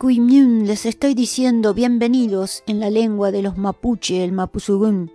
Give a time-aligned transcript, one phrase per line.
[0.00, 5.10] Les estoy diciendo bienvenidos en la lengua de los mapuche, el mapuzugún.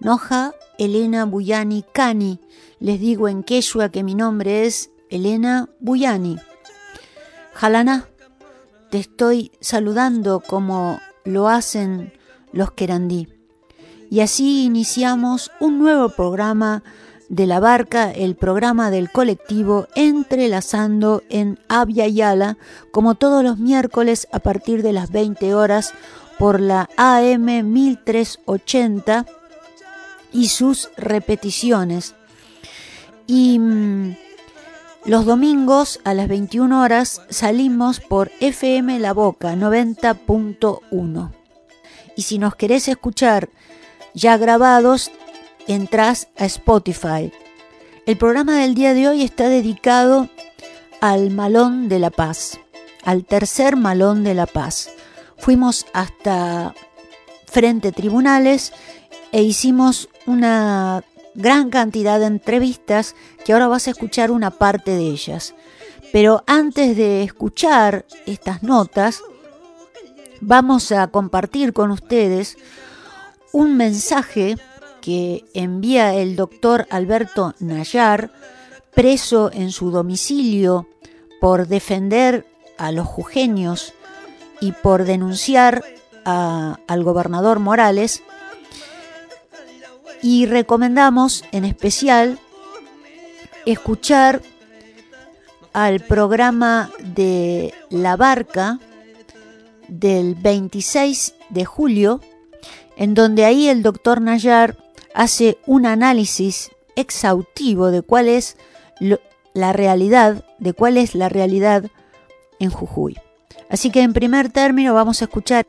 [0.00, 2.38] Noja Elena Buyani Cani,
[2.78, 6.36] les digo en quechua que mi nombre es Elena Buyani.
[7.54, 8.06] Jalana,
[8.90, 12.12] te estoy saludando como lo hacen
[12.52, 13.28] los querandí.
[14.10, 16.82] Y así iniciamos un nuevo programa
[17.28, 22.56] de la barca el programa del colectivo Entrelazando en Abya Yala,
[22.90, 25.92] como todos los miércoles a partir de las 20 horas
[26.38, 29.26] por la AM 1380
[30.32, 32.14] y sus repeticiones.
[33.26, 34.16] Y mm,
[35.04, 41.32] los domingos a las 21 horas salimos por FM La Boca 90.1.
[42.16, 43.48] Y si nos querés escuchar
[44.14, 45.10] ya grabados,
[45.68, 47.30] entras a Spotify.
[48.06, 50.28] El programa del día de hoy está dedicado
[51.00, 52.58] al Malón de la Paz,
[53.04, 54.90] al tercer Malón de la Paz.
[55.36, 56.74] Fuimos hasta
[57.46, 58.72] frente tribunales
[59.30, 63.14] e hicimos una gran cantidad de entrevistas
[63.44, 65.54] que ahora vas a escuchar una parte de ellas.
[66.10, 69.22] Pero antes de escuchar estas notas,
[70.40, 72.56] vamos a compartir con ustedes
[73.52, 74.56] un mensaje
[75.08, 78.30] que envía el doctor Alberto Nayar,
[78.94, 80.86] preso en su domicilio
[81.40, 82.44] por defender
[82.76, 83.94] a los jujeños
[84.60, 85.82] y por denunciar
[86.26, 88.22] al gobernador Morales.
[90.20, 92.38] Y recomendamos en especial
[93.64, 94.42] escuchar
[95.72, 98.78] al programa de La Barca
[99.88, 102.20] del 26 de julio,
[102.98, 104.76] en donde ahí el doctor Nayar
[105.14, 108.56] hace un análisis exhaustivo de cuál es
[109.54, 111.84] la realidad, de cuál es la realidad
[112.58, 113.16] en Jujuy.
[113.70, 115.66] Así que en primer término vamos a escuchar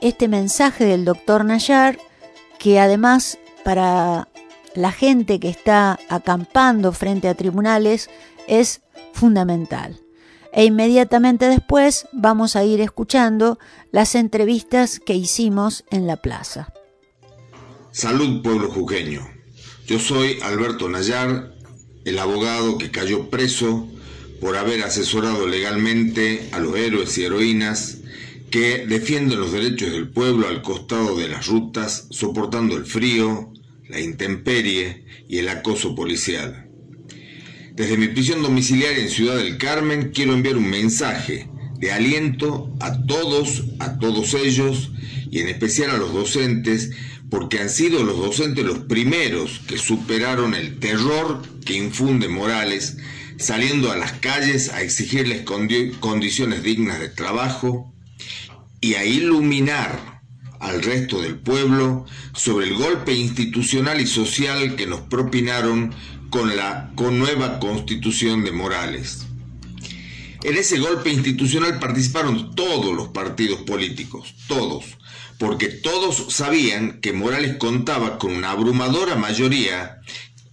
[0.00, 1.98] este mensaje del doctor Nayar,
[2.58, 4.28] que además para
[4.74, 8.10] la gente que está acampando frente a tribunales
[8.48, 8.80] es
[9.12, 10.00] fundamental.
[10.52, 13.58] E inmediatamente después vamos a ir escuchando
[13.90, 16.72] las entrevistas que hicimos en la plaza.
[17.92, 19.20] Salud pueblo jujeño.
[19.86, 21.54] Yo soy Alberto Nayar,
[22.06, 23.86] el abogado que cayó preso
[24.40, 27.98] por haber asesorado legalmente a los héroes y heroínas
[28.50, 33.52] que defienden los derechos del pueblo al costado de las rutas, soportando el frío,
[33.90, 36.70] la intemperie y el acoso policial.
[37.74, 43.04] Desde mi prisión domiciliaria en Ciudad del Carmen quiero enviar un mensaje de aliento a
[43.04, 44.92] todos, a todos ellos
[45.30, 46.92] y en especial a los docentes
[47.32, 52.98] porque han sido los docentes los primeros que superaron el terror que infunde Morales,
[53.38, 57.90] saliendo a las calles a exigirles condiciones dignas de trabajo
[58.82, 60.20] y a iluminar
[60.60, 65.94] al resto del pueblo sobre el golpe institucional y social que nos propinaron
[66.28, 69.24] con la con nueva constitución de Morales.
[70.42, 74.84] En ese golpe institucional participaron todos los partidos políticos, todos,
[75.42, 80.00] porque todos sabían que Morales contaba con una abrumadora mayoría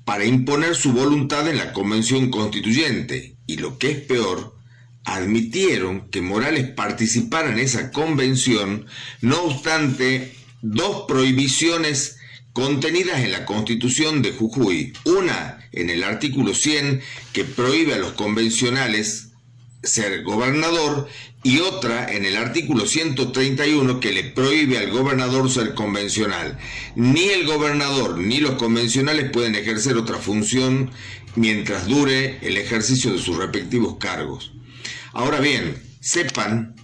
[0.03, 4.57] para imponer su voluntad en la Convención Constituyente, y lo que es peor,
[5.06, 8.88] admitieron que Morales participara en esa convención,
[9.21, 10.33] no obstante
[10.63, 12.18] dos prohibiciones
[12.53, 14.94] contenidas en la Constitución de Jujuy.
[15.06, 17.00] Una en el artículo 100
[17.31, 19.33] que prohíbe a los convencionales
[19.83, 21.07] ser gobernador
[21.44, 26.57] y otra en el artículo 131 que le prohíbe al gobernador ser convencional.
[26.95, 30.91] Ni el gobernador ni los convencionales pueden ejercer otra función
[31.36, 34.51] mientras dure el ejercicio de sus respectivos cargos.
[35.13, 36.75] Ahora bien, sepan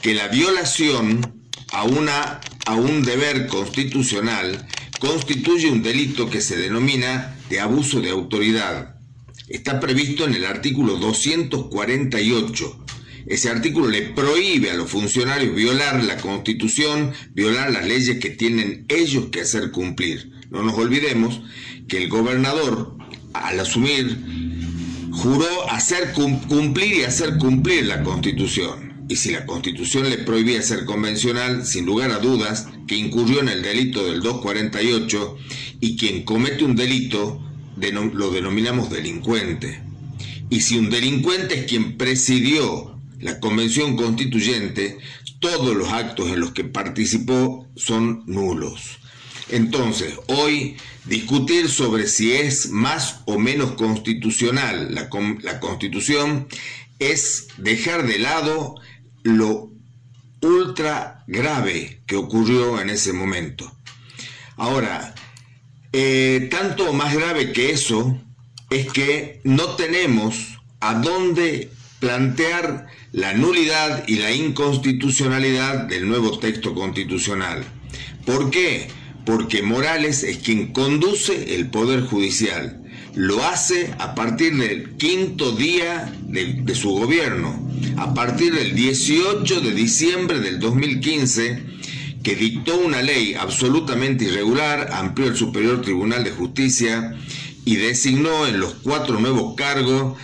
[0.00, 4.66] que la violación a, una, a un deber constitucional
[4.98, 9.00] constituye un delito que se denomina de abuso de autoridad
[9.50, 12.86] está previsto en el artículo 248.
[13.26, 18.86] Ese artículo le prohíbe a los funcionarios violar la constitución, violar las leyes que tienen
[18.88, 20.32] ellos que hacer cumplir.
[20.50, 21.40] No nos olvidemos
[21.88, 22.96] que el gobernador,
[23.32, 24.18] al asumir,
[25.12, 29.06] juró hacer cumplir y hacer cumplir la constitución.
[29.08, 33.48] Y si la constitución le prohibía ser convencional, sin lugar a dudas, que incurrió en
[33.48, 35.36] el delito del 248
[35.80, 37.40] y quien comete un delito
[38.12, 39.82] lo denominamos delincuente.
[40.48, 42.89] Y si un delincuente es quien presidió
[43.20, 44.98] la convención constituyente,
[45.38, 48.98] todos los actos en los que participó son nulos.
[49.48, 55.08] Entonces, hoy discutir sobre si es más o menos constitucional la,
[55.42, 56.46] la constitución
[56.98, 58.76] es dejar de lado
[59.22, 59.70] lo
[60.42, 63.70] ultra grave que ocurrió en ese momento.
[64.56, 65.14] Ahora,
[65.92, 68.20] eh, tanto más grave que eso
[68.70, 76.74] es que no tenemos a dónde plantear la nulidad y la inconstitucionalidad del nuevo texto
[76.74, 77.64] constitucional.
[78.24, 78.88] ¿Por qué?
[79.26, 82.76] Porque Morales es quien conduce el Poder Judicial.
[83.14, 89.74] Lo hace a partir del quinto día de, su gobierno, a partir del 18 de
[89.74, 91.70] diciembre del 2015
[92.22, 97.16] que dictó una ley absolutamente irregular, amplió el Superior Tribunal de Justicia
[97.64, 100.18] y designó en los cuatro nuevos cargos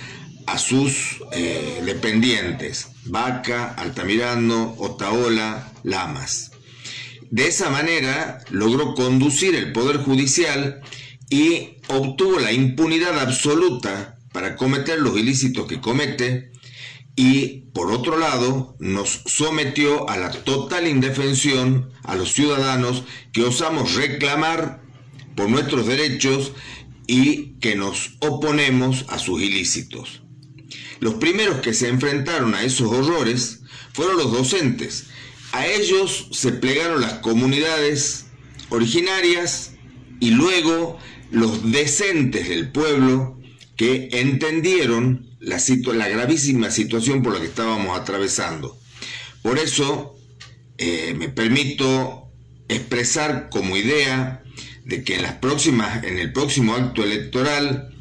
[0.47, 6.53] a sus eh, dependientes, Vaca, Altamirano, Otaola, Lamas.
[7.31, 10.81] De esa manera logró conducir el Poder Judicial
[11.29, 16.53] y obtuvo la impunidad absoluta para cometer los ilícitos que comete
[17.17, 23.95] y por otro lado nos sometió a la total indefensión a los ciudadanos que osamos
[23.95, 24.83] reclamar
[25.35, 26.53] por nuestros derechos
[27.07, 30.23] y que nos oponemos a sus ilícitos.
[31.01, 33.61] Los primeros que se enfrentaron a esos horrores
[33.93, 35.07] fueron los docentes.
[35.53, 38.27] A ellos se plegaron las comunidades
[38.71, 39.73] originarias
[40.21, 40.99] y luego
[41.31, 43.39] los decentes del pueblo
[43.77, 48.79] que entendieron la, gravísima situación por la que estábamos atravesando.
[49.43, 50.17] Por eso
[50.79, 52.29] eh, me permito
[52.69, 54.43] expresar como idea
[54.85, 57.95] de que en, las próximas, en el próximo acto electoral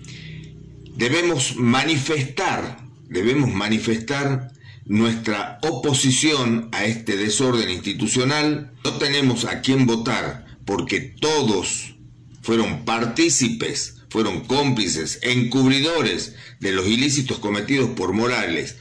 [0.96, 4.52] debemos manifestar, debemos manifestar
[4.86, 8.72] nuestra oposición a este desorden institucional.
[8.84, 11.96] No tenemos a quién votar porque todos
[12.42, 18.78] fueron partícipes fueron cómplices, encubridores de los ilícitos cometidos por Morales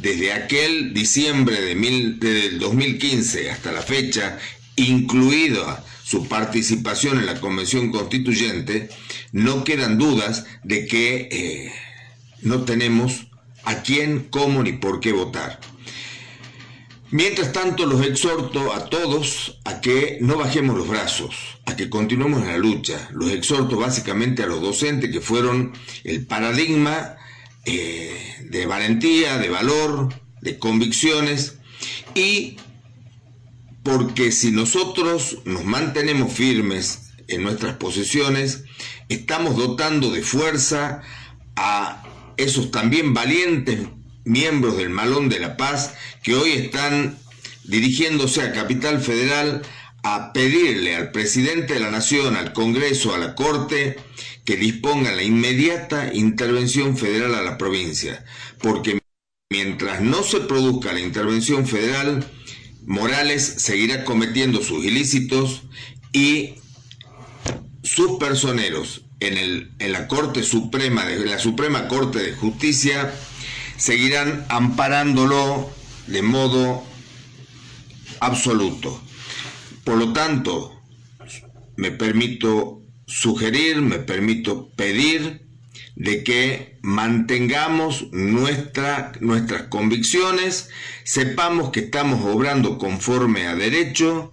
[0.00, 4.38] desde aquel diciembre de del 2015 hasta la fecha,
[4.76, 8.88] incluida su participación en la Convención Constituyente,
[9.32, 11.72] no quedan dudas de que eh,
[12.40, 13.26] no tenemos
[13.68, 15.60] a quién, cómo ni por qué votar.
[17.10, 21.34] Mientras tanto, los exhorto a todos a que no bajemos los brazos,
[21.66, 23.10] a que continuemos en la lucha.
[23.12, 27.16] Los exhorto básicamente a los docentes que fueron el paradigma
[27.66, 31.58] eh, de valentía, de valor, de convicciones
[32.14, 32.56] y
[33.82, 38.64] porque si nosotros nos mantenemos firmes en nuestras posiciones,
[39.10, 41.02] estamos dotando de fuerza
[41.56, 42.07] a
[42.38, 43.80] esos también valientes
[44.24, 47.18] miembros del Malón de la Paz que hoy están
[47.64, 49.62] dirigiéndose a Capital Federal
[50.02, 53.96] a pedirle al presidente de la Nación, al Congreso, a la Corte,
[54.44, 58.24] que dispongan la inmediata intervención federal a la provincia,
[58.62, 58.98] porque
[59.50, 62.30] mientras no se produzca la intervención federal,
[62.86, 65.64] Morales seguirá cometiendo sus ilícitos
[66.12, 66.54] y
[67.82, 73.12] sus personeros en, el, en la Corte Suprema, de, la Suprema Corte de Justicia,
[73.76, 75.70] seguirán amparándolo
[76.06, 76.84] de modo
[78.20, 79.02] absoluto.
[79.84, 80.80] Por lo tanto,
[81.76, 85.46] me permito sugerir, me permito pedir
[85.96, 90.68] de que mantengamos nuestra, nuestras convicciones,
[91.04, 94.32] sepamos que estamos obrando conforme a derecho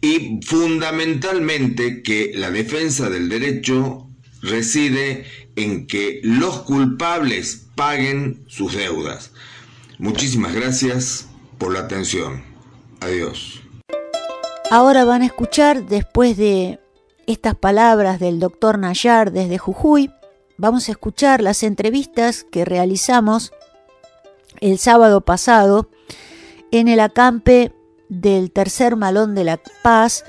[0.00, 4.07] y fundamentalmente que la defensa del derecho
[4.42, 5.24] reside
[5.56, 9.32] en que los culpables paguen sus deudas.
[9.98, 11.28] Muchísimas gracias
[11.58, 12.44] por la atención.
[13.00, 13.60] Adiós.
[14.70, 16.78] Ahora van a escuchar, después de
[17.26, 20.10] estas palabras del doctor Nayar desde Jujuy,
[20.56, 23.52] vamos a escuchar las entrevistas que realizamos
[24.60, 25.88] el sábado pasado
[26.70, 27.72] en el acampe
[28.08, 30.24] del tercer malón de la paz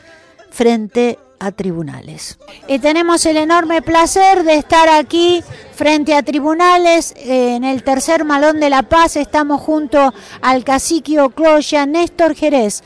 [0.52, 2.38] frente a tribunales.
[2.68, 5.44] Y tenemos el enorme placer de estar aquí
[5.74, 9.16] frente a tribunales eh, en el tercer malón de la paz.
[9.16, 12.84] Estamos junto al cacique Ocloya, Néstor Jerez.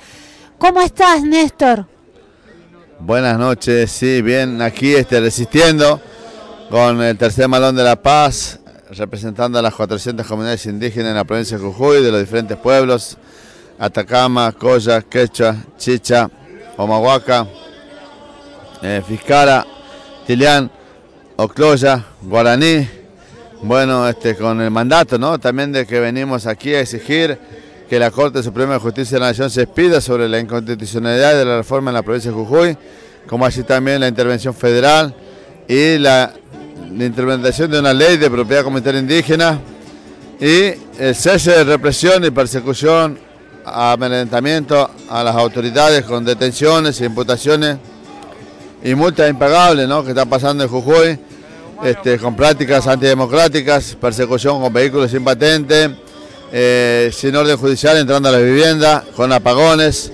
[0.57, 1.88] ¿Cómo estás, Néstor?
[3.00, 6.00] Buenas noches, sí, bien, aquí este, resistiendo
[6.69, 8.60] con el tercer malón de la paz,
[8.91, 13.17] representando a las 400 comunidades indígenas en la provincia de Jujuy, de los diferentes pueblos,
[13.77, 16.29] Atacama, Coya, Quechua, Chicha,
[16.77, 17.45] Omahuaca,
[18.83, 19.65] eh, Fiscara,
[20.27, 20.69] Tilián,
[21.37, 22.87] Ocloya, Guaraní,
[23.61, 25.39] bueno, este, con el mandato ¿no?
[25.39, 27.39] también de que venimos aquí a exigir
[27.89, 31.45] que la Corte Suprema de Justicia de la Nación se expida sobre la inconstitucionalidad de
[31.45, 32.77] la reforma en la provincia de Jujuy,
[33.25, 35.15] como así también la intervención federal
[35.65, 36.33] y la,
[36.93, 39.61] la implementación de una ley de propiedad comunitaria indígena
[40.41, 43.17] y el cese de represión y persecución,
[43.63, 47.77] amedrentamiento a las autoridades con detenciones e imputaciones
[48.83, 50.03] y multas impagables ¿no?
[50.03, 51.17] que están pasando en Jujuy,
[51.83, 55.89] este, con prácticas antidemocráticas, persecución con vehículos sin patente,
[56.51, 60.11] eh, sin orden judicial entrando a la vivienda, con apagones,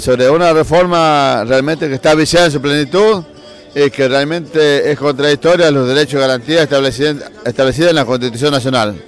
[0.00, 3.24] sobre una reforma realmente que está viciada en su plenitud
[3.74, 9.02] y que realmente es contradictoria a los derechos y garantías establecidas en la Constitución Nacional.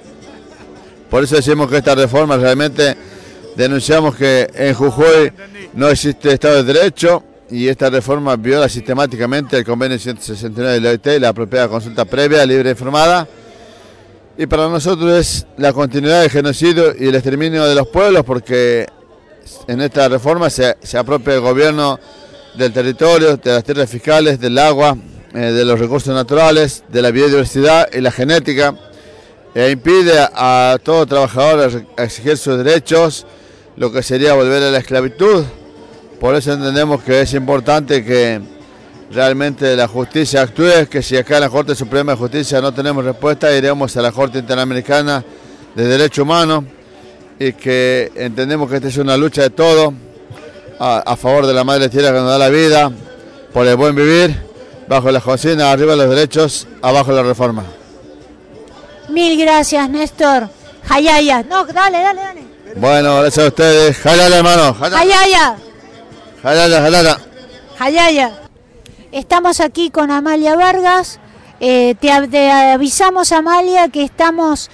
[1.07, 2.97] Por eso decimos que esta reforma realmente
[3.55, 5.31] denunciamos que en Jujuy
[5.73, 10.89] no existe Estado de Derecho, y esta reforma viola sistemáticamente el convenio 169 de la
[10.89, 13.27] OIT y la apropiada consulta previa, libre e informada.
[14.37, 18.85] Y para nosotros es la continuidad del genocidio y el exterminio de los pueblos porque
[19.67, 21.99] en esta reforma se, apropia el gobierno
[22.55, 24.97] del territorio, de las tierras fiscales, del agua,
[25.33, 28.75] eh, de los recursos naturales, de la biodiversidad y la genética,
[29.53, 33.25] e impide a todo trabajador exigir sus derechos,
[33.77, 35.45] lo que sería volver a la esclavitud.
[36.25, 38.41] Por eso entendemos que es importante que
[39.11, 43.05] realmente la justicia actúe, que si acá en la Corte Suprema de Justicia no tenemos
[43.05, 45.23] respuesta, iremos a la Corte Interamericana
[45.75, 46.63] de Derechos Humanos
[47.37, 49.93] y que entendemos que esta es una lucha de todos
[50.79, 52.91] a, favor de la madre tierra que nos da la vida,
[53.53, 54.35] por el buen vivir,
[54.87, 57.63] bajo la cocina, arriba los derechos, abajo la reforma.
[59.09, 60.49] Mil gracias, Néstor.
[60.89, 61.43] Hayaya.
[61.43, 62.41] No, dale, dale, dale.
[62.77, 64.03] Bueno, gracias a ustedes.
[64.03, 64.75] Hayaya, hermano.
[64.81, 65.55] Hayaya.
[66.45, 67.19] Jalala, jalala.
[67.79, 68.43] Hayaya.
[69.11, 71.19] Estamos aquí con Amalia Vargas.
[71.59, 74.69] Eh, te, te avisamos, Amalia, que estamos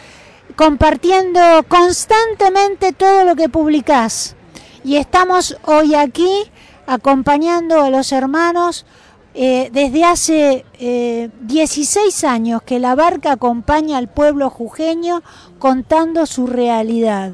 [0.57, 4.35] compartiendo constantemente todo lo que publicás.
[4.83, 6.51] Y estamos hoy aquí
[6.87, 8.85] acompañando a los hermanos
[9.33, 15.23] eh, desde hace eh, 16 años que la barca acompaña al pueblo jujeño
[15.57, 17.31] contando su realidad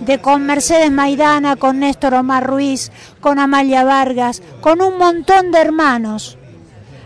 [0.00, 5.58] de con Mercedes Maidana, con Néstor Omar Ruiz, con Amalia Vargas, con un montón de
[5.58, 6.38] hermanos.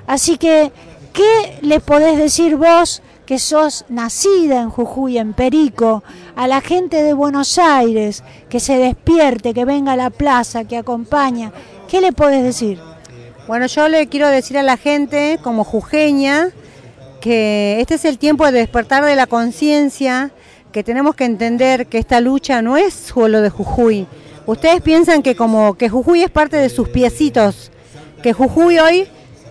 [0.06, 0.72] Así que,
[1.12, 6.04] ¿qué le podés decir vos que sos nacida en Jujuy, en Perico,
[6.36, 10.76] a la gente de Buenos Aires, que se despierte, que venga a la plaza, que
[10.76, 11.52] acompaña?
[11.88, 12.80] ¿Qué le podés decir?
[13.46, 16.50] Bueno, yo le quiero decir a la gente, como jujeña,
[17.20, 20.30] que este es el tiempo de despertar de la conciencia,
[20.74, 24.08] que tenemos que entender que esta lucha no es solo de Jujuy.
[24.44, 27.70] Ustedes piensan que como que Jujuy es parte de sus piecitos,
[28.24, 29.06] que Jujuy hoy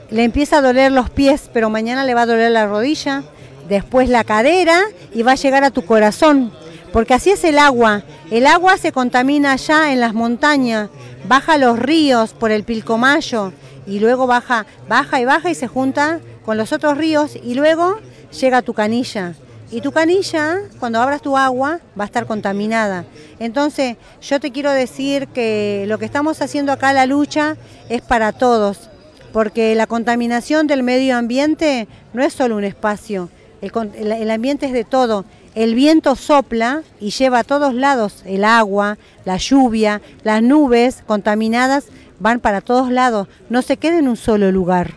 [0.09, 3.23] le empieza a doler los pies, pero mañana le va a doler la rodilla,
[3.69, 4.81] después la cadera
[5.13, 6.51] y va a llegar a tu corazón,
[6.91, 8.03] porque así es el agua.
[8.29, 10.89] El agua se contamina allá en las montañas,
[11.25, 13.53] baja los ríos por el Pilcomayo
[13.87, 17.97] y luego baja, baja y baja y se junta con los otros ríos y luego
[18.37, 19.35] llega a tu canilla.
[19.73, 23.05] Y tu canilla, cuando abras tu agua, va a estar contaminada.
[23.39, 27.57] Entonces, yo te quiero decir que lo que estamos haciendo acá, la lucha,
[27.89, 28.91] es para todos,
[29.31, 33.29] porque la contaminación del medio ambiente no es solo un espacio,
[33.61, 35.25] el, ambiente es de todo.
[35.55, 41.85] El viento sopla y lleva a todos lados el agua, la lluvia, las nubes contaminadas
[42.19, 44.93] van para todos lados, no se queda en un solo lugar.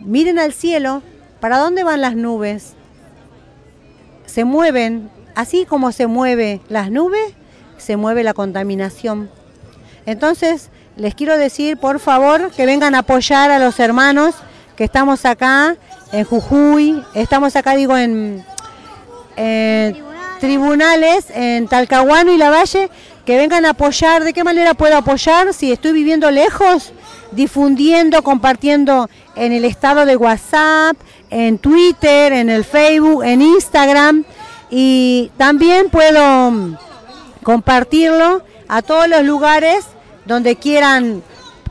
[0.00, 1.00] Miren al cielo,
[1.38, 2.74] ¿para dónde van las nubes?
[4.34, 7.34] Se mueven, así como se mueve las nubes,
[7.78, 9.30] se mueve la contaminación.
[10.06, 14.34] Entonces, les quiero decir, por favor, que vengan a apoyar a los hermanos
[14.74, 15.76] que estamos acá
[16.10, 18.44] en Jujuy, estamos acá, digo, en,
[20.40, 22.90] tribunales en Talcahuano y La Valle
[23.24, 24.24] que vengan a apoyar.
[24.24, 26.92] ¿De qué manera puedo apoyar si estoy viviendo lejos?
[27.30, 30.96] Difundiendo, compartiendo en el estado de WhatsApp,
[31.34, 34.24] en Twitter, en el Facebook, en Instagram.
[34.70, 36.76] Y también puedo mm,
[37.42, 39.84] compartirlo a todos los lugares
[40.24, 41.22] donde quieran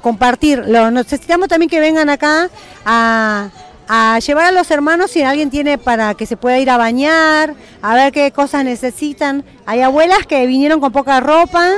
[0.01, 0.91] compartirlo.
[0.91, 2.49] Necesitamos también que vengan acá
[2.85, 3.49] a
[3.87, 7.55] a llevar a los hermanos si alguien tiene para que se pueda ir a bañar,
[7.81, 9.43] a ver qué cosas necesitan.
[9.65, 11.69] Hay abuelas que vinieron con poca ropa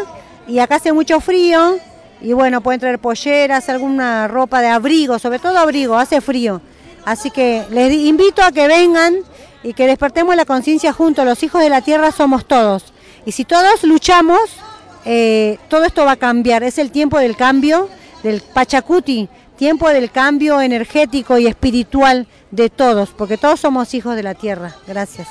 [0.47, 1.77] y acá hace mucho frío
[2.21, 6.61] y bueno, pueden traer polleras, alguna ropa de abrigo, sobre todo abrigo, hace frío.
[7.05, 9.15] Así que les invito a que vengan
[9.63, 12.93] y que despertemos la conciencia juntos, los hijos de la tierra somos todos.
[13.25, 14.41] Y si todos luchamos,
[15.05, 17.89] eh, todo esto va a cambiar, es el tiempo del cambio,
[18.23, 24.23] del Pachacuti, tiempo del cambio energético y espiritual de todos, porque todos somos hijos de
[24.23, 24.75] la tierra.
[24.87, 25.27] Gracias.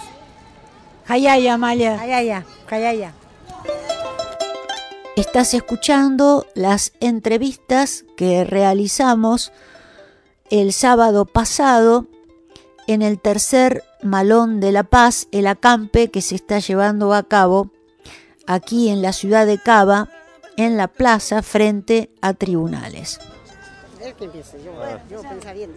[1.06, 2.00] Hayaya, Maya.
[2.00, 3.12] Hayaya, Hayaya.
[5.16, 9.52] Estás escuchando las entrevistas que realizamos
[10.50, 12.06] el sábado pasado
[12.86, 17.70] en el tercer Malón de la Paz, el acampe que se está llevando a cabo
[18.46, 20.08] aquí en la ciudad de Cava,
[20.56, 23.18] en la plaza frente a tribunales.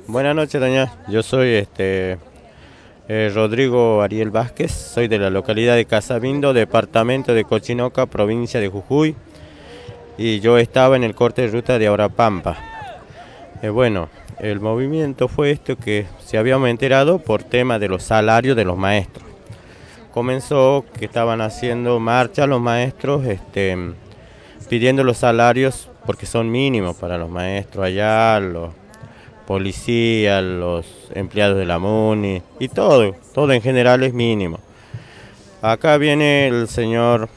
[0.07, 0.93] Buenas noches, doña.
[1.07, 2.17] Yo soy este
[3.07, 8.67] eh, Rodrigo Ariel Vázquez, soy de la localidad de Casabindo, departamento de Cochinoca, provincia de
[8.67, 9.15] Jujuy,
[10.17, 12.57] y yo estaba en el corte de ruta de Aurapampa.
[13.61, 18.55] Eh, bueno, el movimiento fue esto que se habíamos enterado por tema de los salarios
[18.55, 19.25] de los maestros.
[20.13, 23.75] Comenzó que estaban haciendo marcha los maestros, este,
[24.69, 28.69] pidiendo los salarios porque son mínimos para los maestros allá, los
[29.47, 34.59] policías, los empleados de la MUNI y todo, todo en general es mínimo.
[35.61, 37.29] Acá viene el señor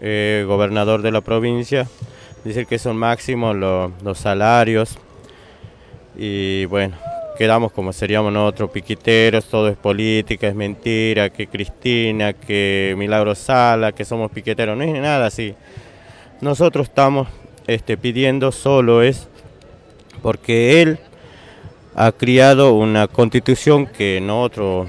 [0.00, 1.88] eh, gobernador de la provincia,
[2.44, 4.98] dice que son máximos los, los salarios
[6.16, 6.96] y bueno,
[7.36, 13.92] quedamos como seríamos nosotros piquiteros, todo es política, es mentira, que Cristina, que Milagro Sala,
[13.92, 15.54] que somos piqueteros, no es nada así.
[16.40, 17.28] Nosotros estamos
[17.66, 19.28] este, pidiendo solo es
[20.22, 20.98] porque él
[21.94, 24.88] ha criado una constitución que nosotros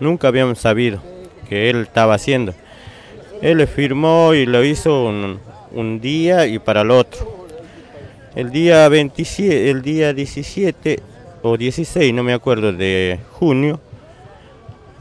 [0.00, 1.02] nunca habíamos sabido
[1.48, 2.54] que él estaba haciendo.
[3.42, 5.06] Él firmó y lo hizo
[5.72, 7.35] un, día y para el otro.
[8.36, 11.00] El día 27, el día 17
[11.40, 13.80] o 16, no me acuerdo, de junio,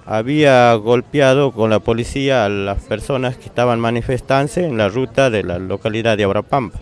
[0.05, 5.43] había golpeado con la policía a las personas que estaban manifestándose en la ruta de
[5.43, 6.79] la localidad de Abrapampa.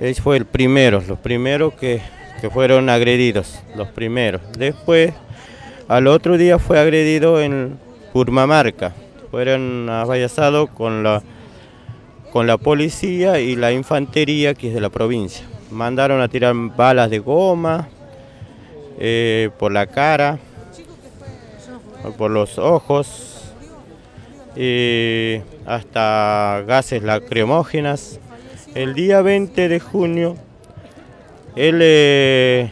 [0.00, 2.00] Él fue el primero, los primeros que,
[2.52, 4.40] fueron agredidos, los primeros.
[4.58, 5.12] Después,
[5.86, 7.78] al otro día fue agredido en
[8.12, 8.92] Purmamarca.
[9.30, 11.22] Fueron avallazados con la,
[12.32, 15.46] con la policía y la infantería que es de la provincia.
[15.70, 17.88] Mandaron a tirar balas de goma
[18.98, 20.38] eh, por la cara,
[22.16, 23.32] por los ojos,
[25.66, 28.20] hasta gases lacrimógenas
[28.76, 30.36] el día 20 de junio,
[31.56, 32.70] él le,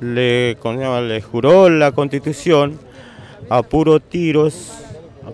[0.00, 2.80] le, juró la constitución
[3.50, 4.72] a puro tiros,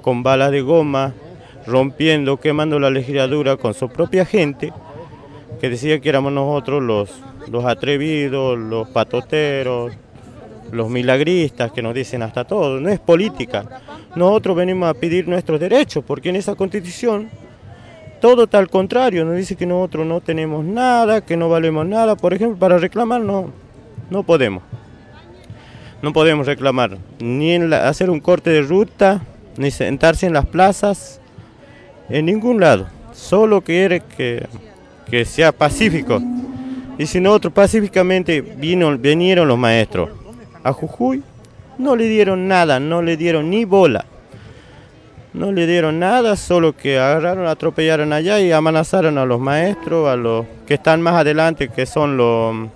[0.02, 1.14] con balas de goma,
[1.68, 4.72] rompiendo, quemando la legislatura con su propia gente,
[5.60, 9.92] que decía que éramos nosotros los, los atrevidos, los patoteros,
[10.72, 12.80] los milagristas que nos dicen hasta todo.
[12.80, 13.80] No es política.
[14.16, 17.28] Nosotros venimos a pedir nuestros derechos, porque en esa constitución
[18.20, 22.16] todo tal contrario, nos dice que nosotros no tenemos nada, que no valemos nada.
[22.16, 23.50] Por ejemplo, para reclamar no,
[24.10, 24.62] no podemos.
[26.02, 29.20] No podemos reclamar ni hacer un corte de ruta,
[29.56, 31.20] ni sentarse en las plazas,
[32.08, 32.86] en ningún lado.
[33.12, 34.46] Solo quiere que,
[35.10, 36.20] que sea pacífico.
[36.98, 40.10] Y si nosotros pacíficamente vino, vinieron los maestros
[40.64, 41.22] a Jujuy,
[41.78, 44.04] no le dieron nada, no le dieron ni bola.
[45.32, 50.16] No le dieron nada, solo que agarraron, atropellaron allá y amenazaron a los maestros, a
[50.16, 52.68] los que están más adelante, que son los,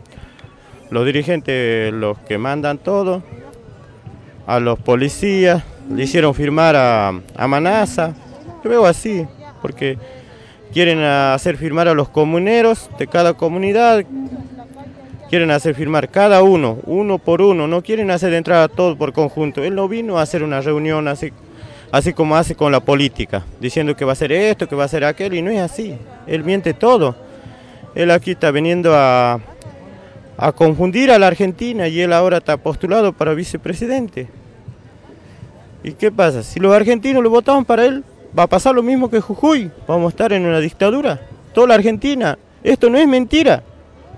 [0.90, 3.22] los dirigentes, los que mandan todo,
[4.46, 8.14] a los policías, le hicieron firmar a, a.
[8.62, 9.26] Yo veo así,
[9.60, 9.98] porque
[10.72, 14.04] quieren hacer firmar a los comuneros de cada comunidad,
[15.28, 19.12] quieren hacer firmar cada uno, uno por uno, no quieren hacer entrar a todos por
[19.12, 19.62] conjunto.
[19.62, 21.32] Él no vino a hacer una reunión así
[21.92, 24.86] así como hace con la política, diciendo que va a hacer esto, que va a
[24.86, 25.94] hacer aquel, y no es así.
[26.26, 27.14] Él miente todo.
[27.94, 29.38] Él aquí está viniendo a,
[30.38, 34.28] a confundir a la Argentina y él ahora está postulado para vicepresidente.
[35.84, 36.42] ¿Y qué pasa?
[36.42, 38.02] Si los argentinos lo votaban para él,
[38.38, 39.70] va a pasar lo mismo que Jujuy.
[39.86, 41.20] Vamos a estar en una dictadura.
[41.52, 42.38] Toda la Argentina.
[42.62, 43.62] Esto no es mentira.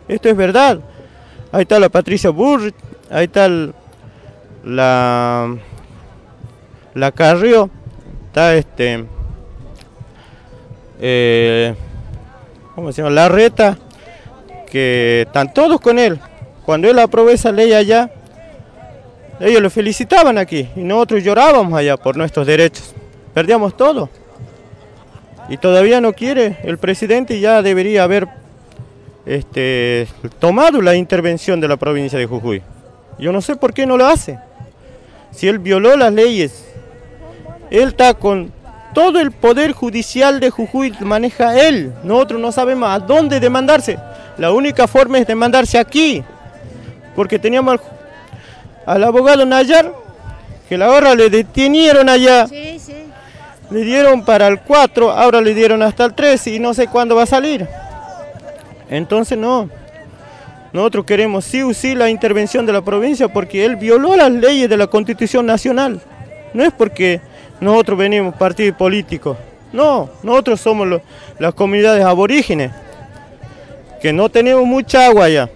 [0.09, 0.81] Esto es verdad.
[1.55, 2.73] Ahí está la Patricia Burr,
[3.11, 3.49] ahí está
[4.65, 5.57] la
[6.95, 7.71] la Carrió,
[8.27, 9.05] está este
[11.01, 11.75] eh,
[12.75, 13.15] ¿cómo se llama?
[13.15, 13.79] La Reta,
[14.69, 16.19] que están todos con él.
[16.65, 18.11] Cuando él aprobó esa ley allá,
[19.39, 22.95] ellos lo felicitaban aquí y nosotros llorábamos allá por nuestros derechos.
[23.35, 24.09] Perdíamos todo.
[25.49, 28.29] Y todavía no quiere el presidente ya debería haber
[29.27, 30.07] este,
[30.39, 32.63] tomado la intervención de la provincia de Jujuy.
[33.19, 34.39] Yo no sé por qué no lo hace.
[35.31, 36.65] Si él violó las leyes,
[37.71, 38.53] él está con
[38.95, 41.93] todo el poder judicial de Jujuy, maneja él.
[42.05, 43.99] Nosotros no sabemos a dónde demandarse.
[44.39, 46.23] La única forma es demandarse aquí.
[47.15, 47.81] Porque teníamos
[48.87, 49.93] al, abogado Nayar,
[50.69, 52.47] que la hora le detenieron allá.
[53.71, 57.17] Le dieron para el 4, ahora le dieron hasta el 3 y no sé cuándo
[57.17, 57.67] va a salir.
[58.91, 59.69] Entonces no.
[60.73, 64.69] Nosotros queremos sí o sí la intervención de la provincia porque él violó las leyes
[64.69, 66.01] de la Constitución Nacional.
[66.53, 67.21] No es porque
[67.61, 69.37] nosotros venimos partido político.
[69.73, 71.01] No, nosotros somos
[71.39, 72.73] las comunidades aborígenes
[74.01, 75.49] que no tenemos mucha agua allá.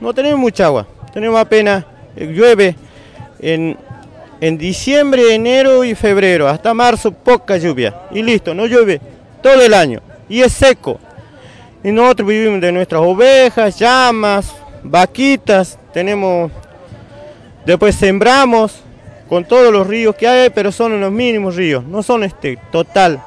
[0.00, 0.86] No tenemos mucha agua.
[1.14, 1.84] Tenemos apenas,
[2.16, 2.74] eh, llueve
[3.40, 3.76] en,
[4.42, 6.48] en diciembre, enero y febrero.
[6.48, 7.94] Hasta marzo poca lluvia.
[8.10, 9.00] Y listo, no llueve
[9.40, 10.00] todo el año.
[10.28, 10.98] Y es seco.
[11.84, 14.52] Y nosotros vivimos de nuestras ovejas, llamas,
[14.82, 16.50] vaquitas, tenemos,
[17.64, 18.80] después sembramos
[19.28, 23.22] con todos los ríos que hay, pero son los mínimos ríos, no son este total.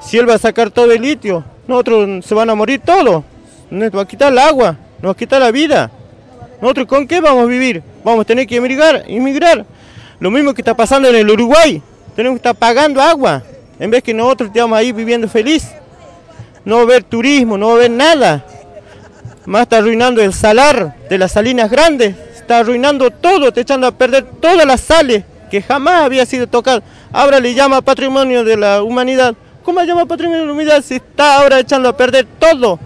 [0.00, 3.22] Si él va a sacar todo el litio, nosotros se van a morir todos,
[3.70, 5.88] nos va a quitar el agua, nos va a quitar la vida.
[6.60, 7.80] Nosotros con qué vamos a vivir?
[8.04, 9.64] Vamos a tener que emigrar, inmigrar.
[10.22, 11.82] Lo mismo que está pasando en el Uruguay,
[12.14, 13.42] tenemos que estar pagando agua,
[13.80, 15.66] en vez que nosotros estemos ahí viviendo feliz
[16.64, 18.46] no haber turismo, no haber nada.
[19.46, 23.90] Más está arruinando el salar de las salinas grandes, está arruinando todo, está echando a
[23.90, 26.84] perder todas las sales que jamás había sido tocado.
[27.12, 29.34] Ahora le llama patrimonio de la humanidad.
[29.64, 32.78] ¿Cómo le llama patrimonio de la humanidad si está ahora echando a perder todo?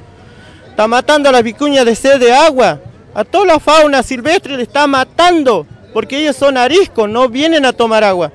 [0.70, 2.80] Está matando a las vicuñas de sed de agua.
[3.12, 7.72] A toda la fauna silvestre le está matando porque ellos son ariscos, no vienen a
[7.72, 8.30] tomar agua.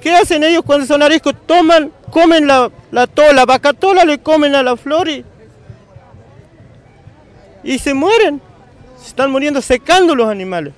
[0.00, 1.34] ¿Qué hacen ellos cuando son ariscos?
[1.44, 3.44] Toman comen la, la tola,
[4.04, 5.24] le comen a la flor y,
[7.80, 8.40] se mueren.
[8.96, 10.72] Se están muriendo secando los animales.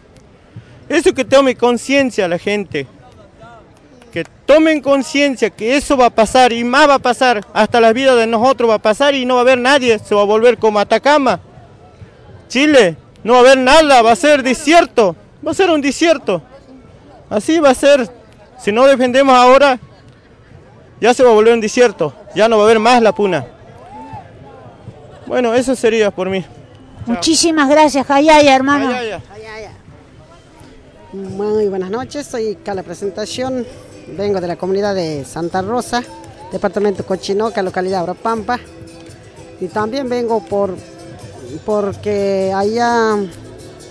[0.89, 2.87] Eso que tome conciencia la gente.
[4.11, 7.45] Que tomen conciencia que eso va a pasar y más va a pasar.
[7.53, 9.99] Hasta la vida de nosotros va a pasar y no va a haber nadie.
[9.99, 11.41] Se va a volver como Atacama.
[12.49, 15.17] Chile, no va a haber nada, va a ser desierto.
[15.47, 16.43] Va a ser un desierto.
[17.31, 18.09] Así va a ser.
[18.59, 19.79] Si no defendemos ahora,
[21.01, 23.47] ya se va a volver un desierto, ya no va a haber más la puna.
[25.27, 26.45] Bueno, eso sería por mí.
[27.07, 28.91] Muchísimas gracias, Jayaya, hermano.
[31.13, 33.67] Muy buenas noches, soy la Presentación,
[34.17, 36.03] vengo de la comunidad de Santa Rosa,
[36.51, 38.59] departamento Cochinoca, localidad Europampa.
[39.61, 40.75] Y también vengo por
[41.65, 43.17] porque allá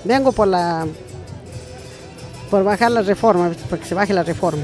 [0.04, 0.86] vengo por la
[2.54, 4.62] por bajar la reforma, porque se baje la reforma.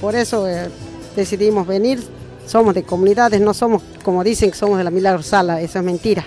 [0.00, 0.68] Por eso eh,
[1.16, 2.00] decidimos venir.
[2.46, 5.84] Somos de comunidades, no somos como dicen que somos de la Milagro Sala, eso es
[5.84, 6.24] mentira.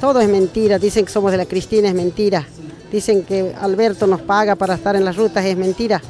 [0.00, 2.44] Todo es mentira, dicen que somos de la Cristina, es mentira.
[2.90, 6.02] Dicen que Alberto nos paga para estar en las rutas, es mentira.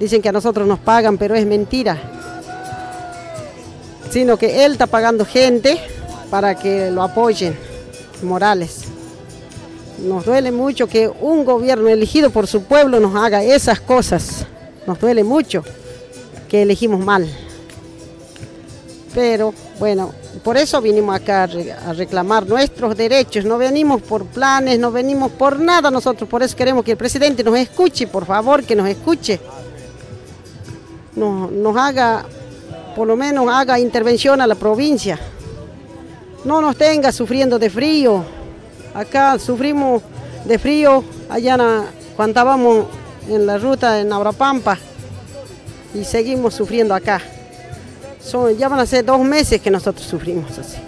[0.00, 1.96] Dicen que a nosotros nos pagan, pero es mentira.
[4.10, 5.78] Sino que él está pagando gente
[6.28, 7.56] para que lo apoyen,
[8.24, 8.95] Morales.
[9.98, 14.46] Nos duele mucho que un gobierno elegido por su pueblo nos haga esas cosas.
[14.86, 15.64] Nos duele mucho
[16.48, 17.26] que elegimos mal.
[19.14, 24.92] Pero bueno, por eso vinimos acá a reclamar nuestros derechos, no venimos por planes, no
[24.92, 28.76] venimos por nada nosotros, por eso queremos que el presidente nos escuche, por favor, que
[28.76, 29.40] nos escuche,
[31.14, 32.26] nos, haga,
[32.94, 35.18] por lo menos haga intervención a la provincia,
[36.44, 38.24] no nos tenga sufriendo de frío,
[38.96, 40.02] acá sufrimos
[40.44, 41.56] de frío allá
[42.16, 42.86] cuando estábamos
[43.28, 44.78] en la ruta en Abrapampa
[45.94, 47.20] y seguimos sufriendo acá
[48.58, 50.78] ya van a ser dos meses que nosotros sufrimos así.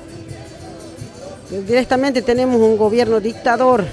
[1.66, 3.84] Directamente tenemos un gobierno dictador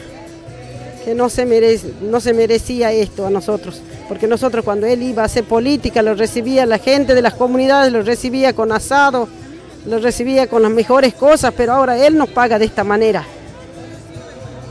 [1.06, 5.22] que no se, merece, no se merecía esto a nosotros, porque nosotros cuando él iba
[5.22, 9.28] a hacer política lo recibía la gente de las comunidades, lo recibía con asado,
[9.86, 13.24] lo recibía con las mejores cosas, pero ahora él nos paga de esta manera.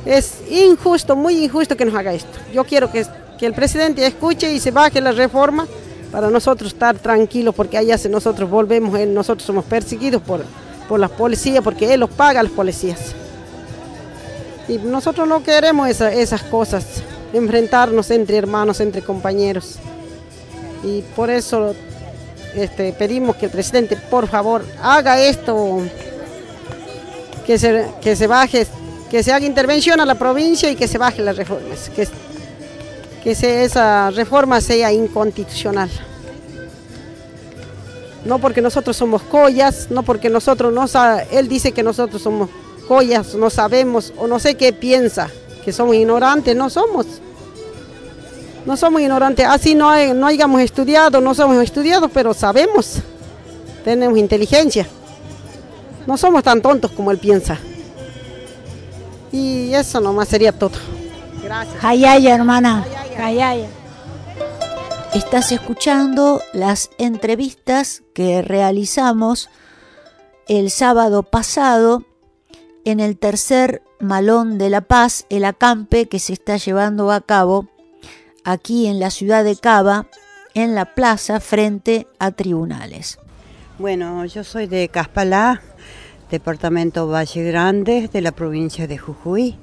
[0.05, 2.39] Es injusto, muy injusto que nos haga esto.
[2.53, 3.07] Yo quiero que,
[3.41, 5.67] el presidente escuche y se baje la reforma
[6.11, 10.43] para nosotros estar tranquilos, porque allá si nosotros volvemos, eh, nosotros somos perseguidos por,
[10.89, 13.15] por las policías, porque él los paga a las policías.
[14.67, 17.03] Y nosotros no queremos esas cosas,
[17.35, 19.77] enfrentarnos entre hermanos, entre compañeros.
[20.83, 21.75] Y por eso
[22.55, 25.81] este, pedimos que el presidente, por favor, haga esto,
[27.47, 28.67] que se, que se baje,
[29.15, 32.09] que se haga intervención a la provincia y que se baje las reformas, que,
[33.23, 35.89] que esa reforma sea inconstitucional.
[38.25, 40.87] No porque nosotros somos collas, no porque nosotros no
[41.31, 42.51] él dice que nosotros somos
[42.89, 45.31] collas, no sabemos o no sé qué piensa,
[45.65, 47.07] que somos ignorantes, no somos.
[48.67, 52.97] No somos ignorantes, así no, no hayamos estudiado, no somos estudiados, pero sabemos,
[53.85, 54.89] tenemos inteligencia.
[56.05, 57.61] No somos tan tontos como él piensa.
[59.35, 60.79] Y eso nomás sería todo.
[61.43, 61.85] Gracias.
[61.85, 62.85] Hayaya, hermana.
[63.19, 63.67] Hayaya.
[65.13, 69.51] Estás escuchando las entrevistas que realizamos
[70.47, 72.05] el sábado pasado
[72.85, 77.69] en el tercer Malón de la Paz, el acampe que se está llevando a cabo
[78.45, 80.07] aquí en la ciudad de Cava,
[80.55, 83.19] en la plaza frente a tribunales.
[83.81, 85.61] Bueno, yo soy de Caspalá,
[86.35, 89.57] departamento Valle Grande, de la provincia de Jujuy.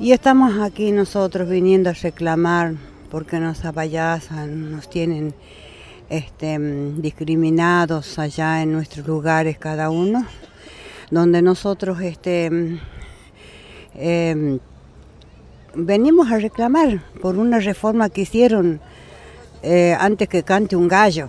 [0.00, 2.74] Y estamos aquí nosotros viniendo a reclamar
[3.08, 5.32] porque nos abayazan, nos tienen
[6.08, 6.58] este,
[6.96, 10.26] discriminados allá en nuestros lugares cada uno,
[11.12, 12.46] donde nosotros este,
[13.94, 14.58] em,
[15.76, 18.80] venimos a reclamar por una reforma que hicieron
[19.62, 21.28] eh, antes que cante un gallo.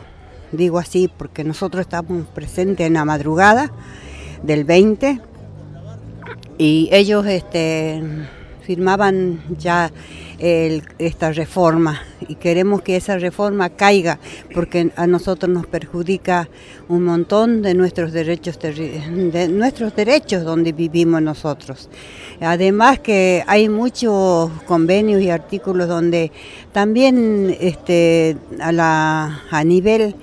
[0.51, 3.71] Digo así porque nosotros estamos presentes en la madrugada
[4.43, 5.19] del 20
[6.58, 8.01] y ellos este,
[8.63, 9.91] firmaban ya
[10.41, 14.17] esta reforma y queremos que esa reforma caiga
[14.54, 16.49] porque a nosotros nos perjudica
[16.89, 21.89] un montón de nuestros derechos de nuestros derechos donde vivimos nosotros.
[22.39, 26.32] Además que hay muchos convenios y artículos donde
[26.71, 30.15] también este, a, la, a nivel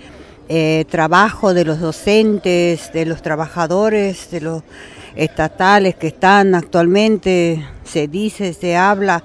[0.49, 4.63] eh, trabajo de los docentes, de los trabajadores, de los
[5.15, 9.23] estatales que están actualmente, se dice, se habla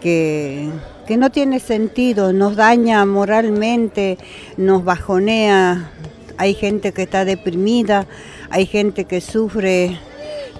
[0.00, 0.68] que,
[1.06, 4.18] que no tiene sentido, nos daña moralmente,
[4.56, 5.90] nos bajonea,
[6.38, 8.06] hay gente que está deprimida,
[8.50, 9.98] hay gente que sufre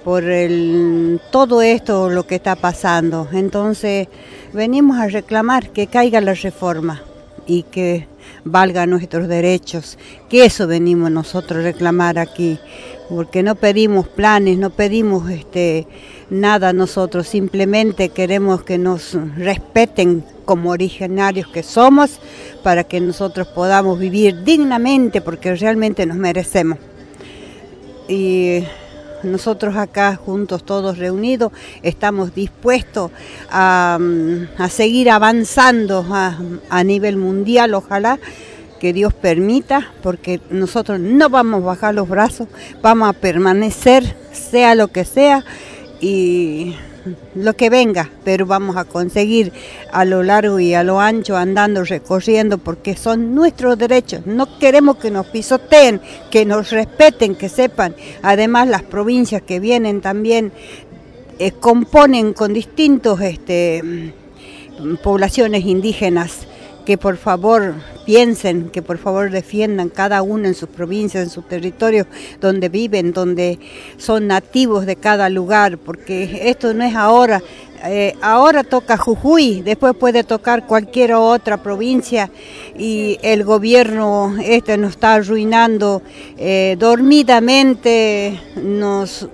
[0.05, 3.29] por el, todo esto lo que está pasando.
[3.33, 4.09] Entonces
[4.53, 7.03] venimos a reclamar que caiga la reforma
[7.47, 8.07] y que
[8.45, 12.59] valga nuestros derechos, que eso venimos nosotros a reclamar aquí,
[13.09, 15.87] porque no pedimos planes, no pedimos este
[16.31, 22.19] nada nosotros, simplemente queremos que nos respeten como originarios que somos
[22.63, 26.79] para que nosotros podamos vivir dignamente porque realmente nos merecemos.
[29.25, 33.11] Nosotros acá juntos, todos reunidos, estamos dispuestos
[33.51, 38.19] a, mm, seguir avanzando a, nivel mundial, ojalá
[38.81, 42.49] que Dios permita, porque nosotros no vamos a bajar los brazos,
[42.83, 45.45] vamos a permanecer, sea lo que sea,
[46.01, 46.77] y
[47.35, 49.53] lo que venga, pero vamos a conseguir
[49.93, 54.27] a lo largo y a lo ancho andando, recorriendo, porque son nuestros derechos.
[54.27, 57.95] No queremos que nos pisoteen, que nos respeten, que sepan.
[58.23, 60.53] Además, las provincias que vienen también
[61.39, 64.13] eh, componen con distintos este,
[65.03, 66.47] poblaciones indígenas
[66.85, 71.49] que por favor piensen, que por favor defiendan cada uno en sus provincias, en sus
[71.49, 72.07] territorios
[72.41, 73.59] donde viven, donde
[73.97, 77.43] son nativos de cada lugar, porque esto no es ahora.
[77.87, 82.31] Eh, ahora toca Jujuy, después puede tocar cualquier otra provincia
[82.79, 86.01] y el gobierno este nos está arruinando
[86.39, 89.29] eh, dormidamente, nos,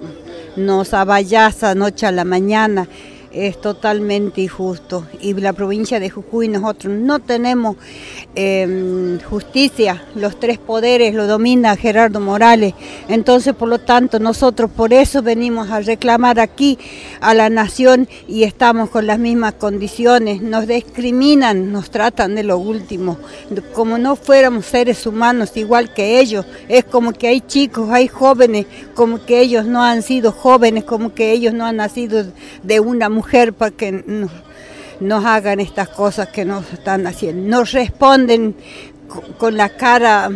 [0.57, 2.89] nos abayaza noche a la mañana
[3.33, 5.07] es totalmente injusto.
[5.21, 7.77] Y la provincia de Jujuy nosotros no tenemos
[8.35, 12.75] em, justicia, los tres poderes lo domina Gerardo Morales.
[13.09, 16.79] Entonces, por lo tanto, nosotros por eso venimos a reclamar aquí
[17.21, 20.43] a la nación y estamos con las mismas condiciones.
[20.43, 23.19] Nos discriminan, nos tratan de lo último,
[23.75, 26.47] como no fuéramos seres humanos igual que ellos.
[26.69, 31.15] Es como que hay chicos, hay jóvenes, como que ellos no han sido jóvenes, como
[31.15, 32.25] que ellos no han nacido
[32.63, 33.93] de una mujer mujer para que
[35.01, 37.47] nos, hagan estas cosas que nos están haciendo.
[37.55, 38.55] Nos responden
[39.37, 40.31] con la cara,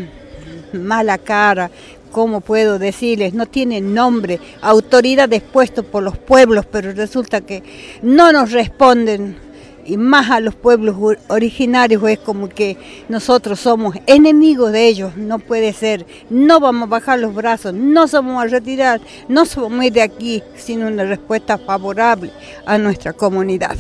[0.75, 1.71] mala cara,
[2.13, 3.33] ¿cómo puedo decirles?
[3.33, 7.63] No tienen nombre, autoridad puestas por los pueblos, pero resulta que
[8.03, 9.39] no nos responden
[9.85, 10.97] y más a los pueblos
[11.29, 12.77] originarios es como que
[13.09, 18.09] nosotros somos enemigos de ellos, no puede ser, no vamos a bajar los brazos, no
[18.09, 22.31] somos a retirar, no somos de aquí sin una respuesta favorable
[22.67, 23.77] a nuestra comunidad.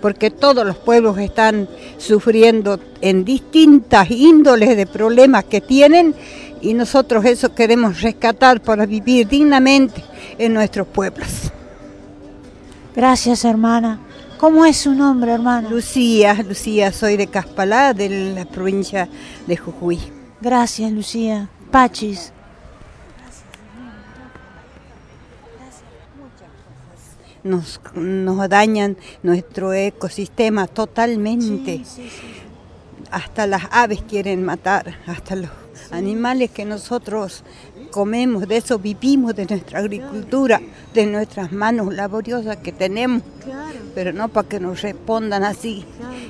[0.00, 1.66] Porque todos los pueblos están
[1.96, 6.14] sufriendo en distintas índoles de problemas que tienen
[6.60, 10.02] y nosotros eso queremos rescatar para vivir dignamente
[10.38, 11.50] en nuestros pueblos.
[12.94, 13.98] Gracias, hermana.
[14.38, 15.68] ¿Cómo es su nombre, hermana?
[15.70, 19.08] Lucía, Lucía, soy de Caspalá, de la provincia
[19.46, 19.98] de Jujuy.
[20.40, 21.48] Gracias, Lucía.
[21.70, 22.32] Pachis.
[27.42, 31.82] Nos, nos dañan nuestro ecosistema totalmente.
[33.10, 35.50] Hasta las aves quieren matar, hasta los
[35.90, 37.44] animales que nosotros
[37.94, 40.60] comemos, de eso vivimos, de nuestra agricultura,
[40.92, 43.22] de nuestras manos laboriosas que tenemos,
[43.94, 45.84] pero no para que nos respondan así.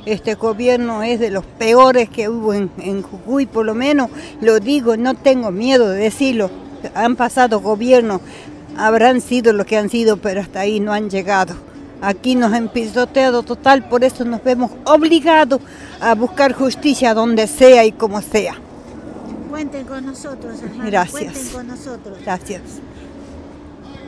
[0.05, 4.11] Este gobierno es de los peores que hubo en, en Jujuy, por lo menos
[4.43, 6.51] lo digo, no tengo miedo de decirlo.
[6.95, 8.21] Han pasado gobiernos,
[8.77, 11.55] habrán sido lo que han sido, pero hasta ahí no han llegado.
[12.03, 15.63] Aquí nos han pisoteado total, por eso nos vemos obligados
[15.99, 18.55] a buscar justicia donde sea y como sea.
[19.55, 20.91] Cuenten con nosotros, hermano.
[20.91, 21.23] Gracias.
[21.23, 22.19] Cuenten con nosotros.
[22.25, 22.61] Gracias.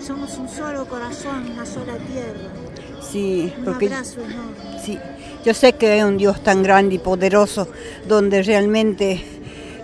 [0.05, 2.51] Somos un solo corazón, una sola tierra.
[3.01, 4.83] Sí, Un porque abrazo enorme.
[4.85, 4.99] sí,
[5.45, 7.69] yo sé que hay un Dios tan grande y poderoso
[8.09, 9.25] donde realmente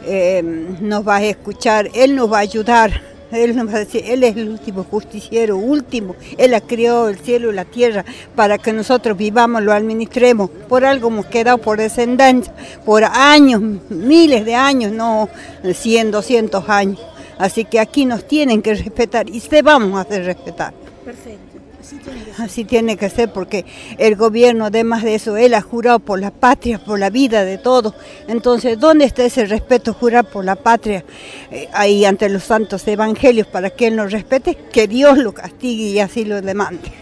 [0.04, 0.42] eh,
[0.80, 3.00] nos va a escuchar, Él nos va a ayudar.
[3.32, 6.16] Él nos va a decir, Él es el último justiciero, último.
[6.38, 10.50] Él ha creado el cielo y la tierra para que nosotros vivamos, lo administremos.
[10.68, 12.52] Por algo hemos quedado por descendencia,
[12.84, 15.28] por años, miles de años, no
[15.62, 17.00] 100, 200 años.
[17.38, 20.72] Así que aquí nos tienen que respetar y se vamos a hacer respetar.
[21.04, 21.51] Perfecto.
[21.92, 22.44] Así tiene que ser.
[22.44, 23.64] Así tiene que ser porque
[23.98, 27.58] el gobierno, además de eso, él ha jurado por la patria, por la vida de
[27.58, 27.94] todos.
[28.28, 31.04] Entonces, ¿dónde está ese respeto jurar por la patria
[31.50, 34.54] eh, ahí ante los santos evangelios para que él nos respete?
[34.54, 36.92] Que Dios lo castigue y así lo demande.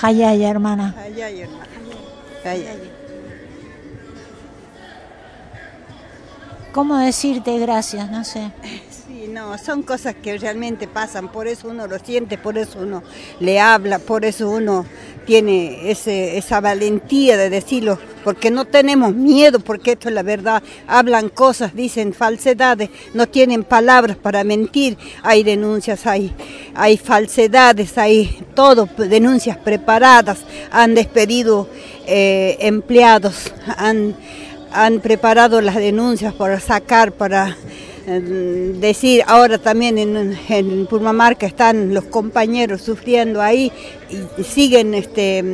[0.00, 0.94] Hayaya, hermana.
[0.96, 1.64] Ay, ay, hermano.
[2.44, 2.90] Ay, ay.
[6.72, 8.10] ¿Cómo decirte gracias?
[8.10, 8.52] No sé.
[9.32, 13.02] No, son cosas que realmente pasan, por eso uno lo siente, por eso uno
[13.40, 14.86] le habla, por eso uno
[15.26, 20.62] tiene ese, esa valentía de decirlo, porque no tenemos miedo, porque esto es la verdad,
[20.86, 26.32] hablan cosas, dicen falsedades, no tienen palabras para mentir, hay denuncias, hay,
[26.74, 30.38] hay falsedades, hay todo, denuncias preparadas,
[30.70, 31.68] han despedido
[32.06, 34.16] eh, empleados, han,
[34.72, 37.56] han preparado las denuncias para sacar, para
[38.08, 43.70] decir, ahora también en, en Purmamarca están los compañeros sufriendo ahí
[44.38, 45.44] y siguen este,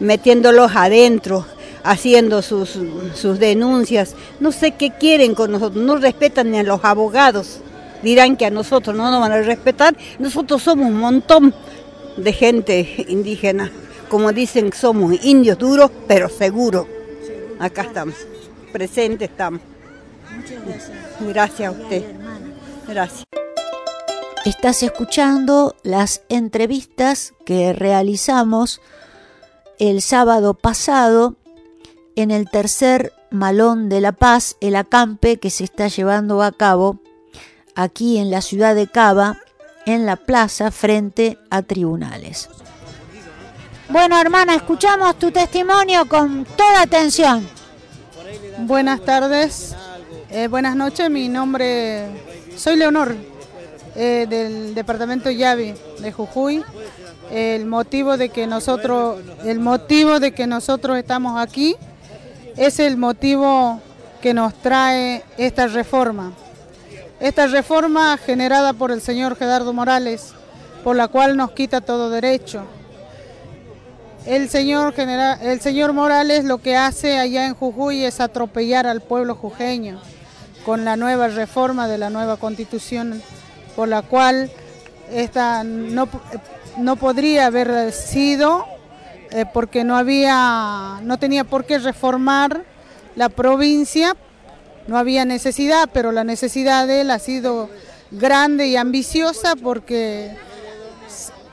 [0.00, 1.46] metiéndolos adentro,
[1.84, 2.78] haciendo sus,
[3.14, 4.14] sus denuncias.
[4.40, 7.60] No sé qué quieren con nosotros, no respetan ni a los abogados.
[8.02, 9.96] Dirán que a nosotros no nos van a respetar.
[10.18, 11.54] Nosotros somos un montón
[12.16, 13.70] de gente indígena.
[14.08, 16.86] Como dicen, somos indios duros, pero seguros.
[17.58, 18.14] Acá estamos,
[18.72, 19.60] presentes estamos.
[20.50, 20.98] Muchas gracias.
[21.20, 22.04] Gracias a usted.
[22.86, 23.24] Gracias.
[24.44, 28.80] Estás escuchando las entrevistas que realizamos
[29.78, 31.36] el sábado pasado
[32.16, 36.98] en el tercer Malón de la Paz, el acampe que se está llevando a cabo
[37.74, 39.38] aquí en la ciudad de Cava,
[39.86, 42.48] en la plaza frente a tribunales.
[43.90, 47.48] Bueno, hermana, escuchamos tu testimonio con toda atención.
[48.58, 49.76] Buenas tardes,
[50.30, 52.04] eh, buenas noches, mi nombre,
[52.54, 53.16] soy Leonor,
[53.96, 56.62] eh, del departamento Yavi de Jujuy.
[57.30, 61.76] El motivo de que nosotros, el motivo de que nosotros estamos aquí
[62.56, 63.80] es el motivo
[64.20, 66.32] que nos trae esta reforma.
[67.20, 70.34] Esta reforma generada por el señor Gerardo Morales,
[70.84, 72.64] por la cual nos quita todo derecho.
[74.26, 79.34] El señor, el señor Morales lo que hace allá en Jujuy es atropellar al pueblo
[79.34, 80.00] jujeño
[80.68, 83.22] con la nueva reforma de la nueva constitución,
[83.74, 84.50] por la cual
[85.10, 86.10] esta no,
[86.76, 88.66] no podría haber sido
[89.30, 92.64] eh, porque no había, no tenía por qué reformar
[93.16, 94.14] la provincia,
[94.88, 97.70] no había necesidad, pero la necesidad de él ha sido
[98.10, 100.36] grande y ambiciosa porque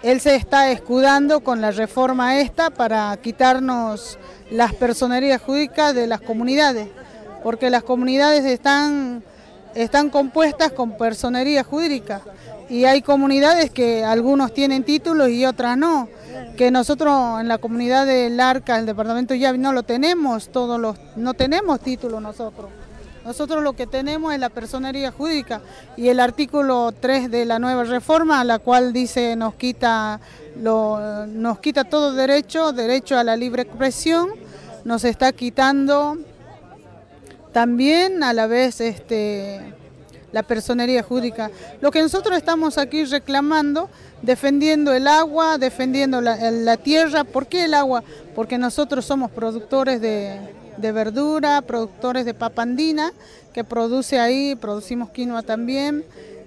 [0.04, 4.20] él se está escudando con la reforma esta para quitarnos
[4.52, 6.90] las personerías jurídicas de las comunidades,
[7.46, 9.22] porque las comunidades están,
[9.76, 12.22] están compuestas con personería jurídica
[12.70, 16.10] y hay comunidades que algunos tienen títulos y otras no.
[16.58, 20.98] que nosotros en la comunidad del Arca, el departamento Yavi, no lo tenemos, todos los,
[21.18, 22.72] no tenemos título nosotros.
[23.24, 25.62] Nosotros lo que tenemos es la personería jurídica
[25.98, 30.20] y el artículo 3 de la nueva reforma, la cual dice nos quita,
[30.60, 34.30] lo, nos quita todo derecho, derecho a la libre expresión,
[34.84, 36.18] nos está quitando
[37.56, 39.62] también a la vez este,
[40.34, 41.50] la personería jurídica.
[41.80, 43.90] Lo que nosotros estamos aquí reclamando,
[44.22, 47.24] defendiendo el agua, defendiendo la, tierra.
[47.24, 48.04] ¿Por qué el agua?
[48.36, 50.38] Porque nosotros somos productores de,
[50.78, 53.14] verdura, productores de papandina,
[53.54, 56.04] que produce ahí, producimos quinoa también.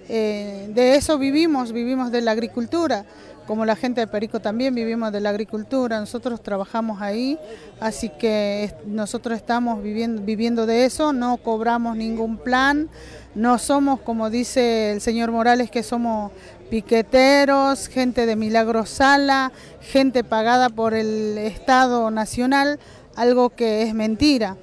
[0.09, 3.03] Eh, de eso vivimos, vivimos de la agricultura
[3.49, 7.35] como la gente de Perico también vivimos de la agricultura, nosotros trabajamos ahí,
[7.79, 12.89] así que nosotros estamos viviendo, de eso, no cobramos ningún plan,
[13.33, 16.31] no somos, como dice el señor Morales, que somos
[16.69, 22.79] piqueteros, gente de Milagro Sala, gente pagada por el Estado Nacional,
[23.15, 24.57] algo que es mentira.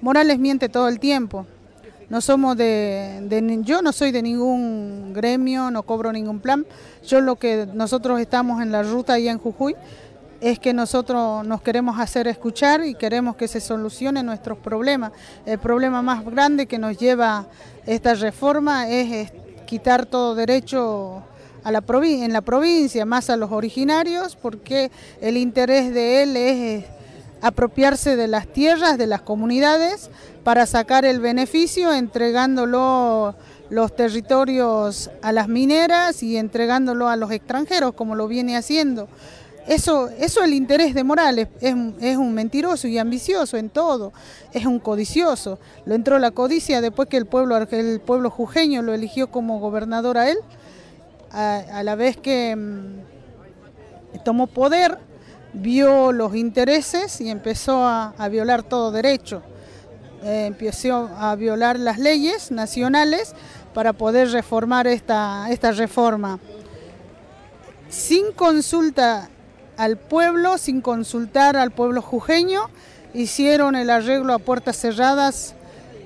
[0.00, 1.44] Morales miente todo el tiempo
[2.10, 6.66] no somos de, yo no soy de ningún gremio, no cobro ningún plan.
[7.06, 9.76] Yo lo que nosotros estamos en la ruta allá en Jujuy
[10.40, 15.12] es que nosotros nos queremos hacer escuchar y queremos que se solucionen nuestros problemas.
[15.46, 17.46] El problema más grande que nos lleva
[17.86, 19.32] esta reforma es,
[19.66, 21.22] quitar todo derecho
[21.62, 24.90] a la en la provincia, más a los originarios, porque
[25.20, 26.84] el interés de él es
[27.40, 30.10] apropiarse de las tierras de las comunidades
[30.44, 33.34] para sacar el beneficio entregándolo
[33.70, 39.08] los territorios a las mineras y entregándolo a los extranjeros como lo viene haciendo.
[39.66, 44.12] Eso, eso es el interés de Morales, es, es, un mentiroso y ambicioso en todo,
[44.52, 45.60] es un codicioso.
[45.84, 50.18] Lo entró la codicia después que el pueblo, el pueblo jujeño lo eligió como gobernador
[50.18, 50.38] a él,
[51.30, 54.98] a, la vez que mm, tomó poder,
[55.52, 59.42] vio los intereses y empezó a, violar todo derecho.
[60.22, 63.34] Eh, empezó a violar las leyes nacionales
[63.74, 66.38] para poder reformar esta, esta reforma.
[67.88, 69.28] Sin consulta
[69.76, 72.68] al pueblo, sin consultar al pueblo jujeño,
[73.14, 75.54] hicieron el arreglo a puertas cerradas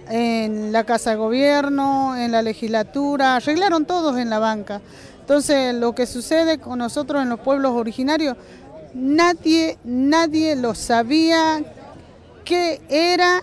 [0.08, 4.80] en la Casa de Gobierno, en la legislatura, arreglaron todos en la banca.
[5.20, 8.36] Entonces, lo que sucede con nosotros en los pueblos originarios
[8.94, 11.62] nadie, nadie lo sabía
[12.44, 13.40] que era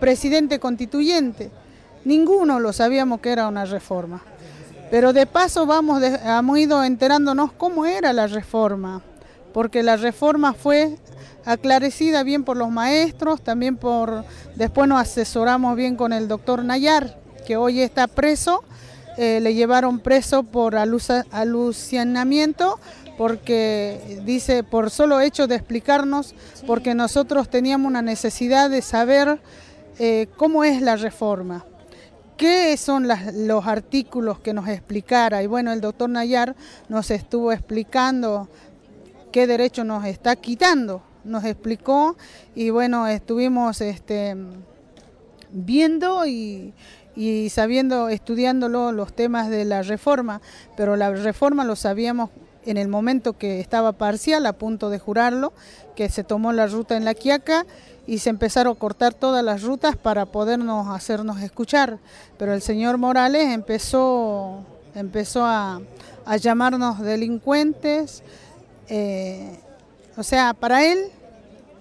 [0.00, 1.50] presidente constituyente.
[2.04, 4.22] Ninguno lo sabíamos que era una reforma.
[4.90, 9.02] Pero de paso vamos hemos ido enterándonos cómo era la reforma,
[9.52, 10.96] porque la reforma fue
[11.44, 14.24] aclarecida bien por los maestros, también por
[14.54, 18.62] después nos asesoramos bien con el doctor Nayar, que hoy está preso,
[19.16, 22.78] eh, le llevaron preso por alucinamiento
[23.16, 26.34] porque dice, por solo hecho de explicarnos,
[26.66, 29.40] porque nosotros teníamos una necesidad de saber
[29.98, 31.64] eh, cómo es la reforma,
[32.36, 35.42] qué son los artículos que nos explicara.
[35.42, 36.56] Y bueno, el doctor Nayar
[36.88, 38.48] nos estuvo explicando
[39.30, 42.16] qué derecho nos está quitando, nos explicó
[42.54, 44.36] y bueno, estuvimos este,
[45.52, 46.74] viendo y,
[47.14, 50.40] y sabiendo, estudiándolo los temas de la reforma,
[50.76, 52.30] pero la reforma lo sabíamos
[52.66, 55.52] en el momento que estaba parcial, a punto de jurarlo,
[55.94, 57.66] que se tomó la ruta en la Quiaca
[58.06, 61.98] y se empezaron a cortar todas las rutas para podernos hacernos escuchar.
[62.38, 65.80] Pero el señor Morales empezó, empezó a,
[66.40, 68.22] llamarnos delincuentes.
[68.88, 69.58] Eh,
[70.16, 71.10] o sea, para él,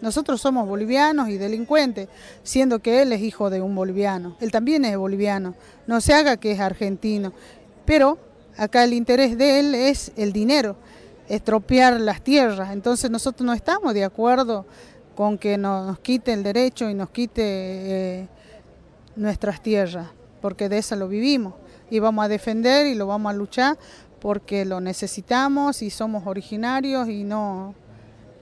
[0.01, 2.09] nosotros somos bolivianos y delincuentes,
[2.43, 4.35] siendo que él es hijo de un boliviano.
[4.41, 5.55] Él también es boliviano.
[5.87, 7.33] No se haga que es argentino.
[7.85, 8.17] Pero
[8.57, 10.75] Acá el interés de él es el dinero,
[11.27, 12.71] estropear las tierras.
[12.71, 14.65] Entonces nosotros no estamos de acuerdo
[15.15, 18.27] con que nos quite el derecho y nos quite eh,
[19.15, 20.07] nuestras tierras,
[20.41, 21.53] porque de eso lo vivimos.
[21.89, 23.77] Y vamos a defender y lo vamos a luchar
[24.19, 27.75] porque lo necesitamos y somos originarios y no...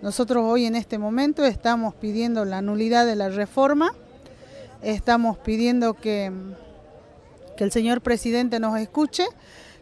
[0.01, 3.93] Nosotros hoy en este momento estamos pidiendo la nulidad de la reforma,
[4.82, 6.32] estamos pidiendo que,
[7.55, 9.26] que el señor presidente nos escuche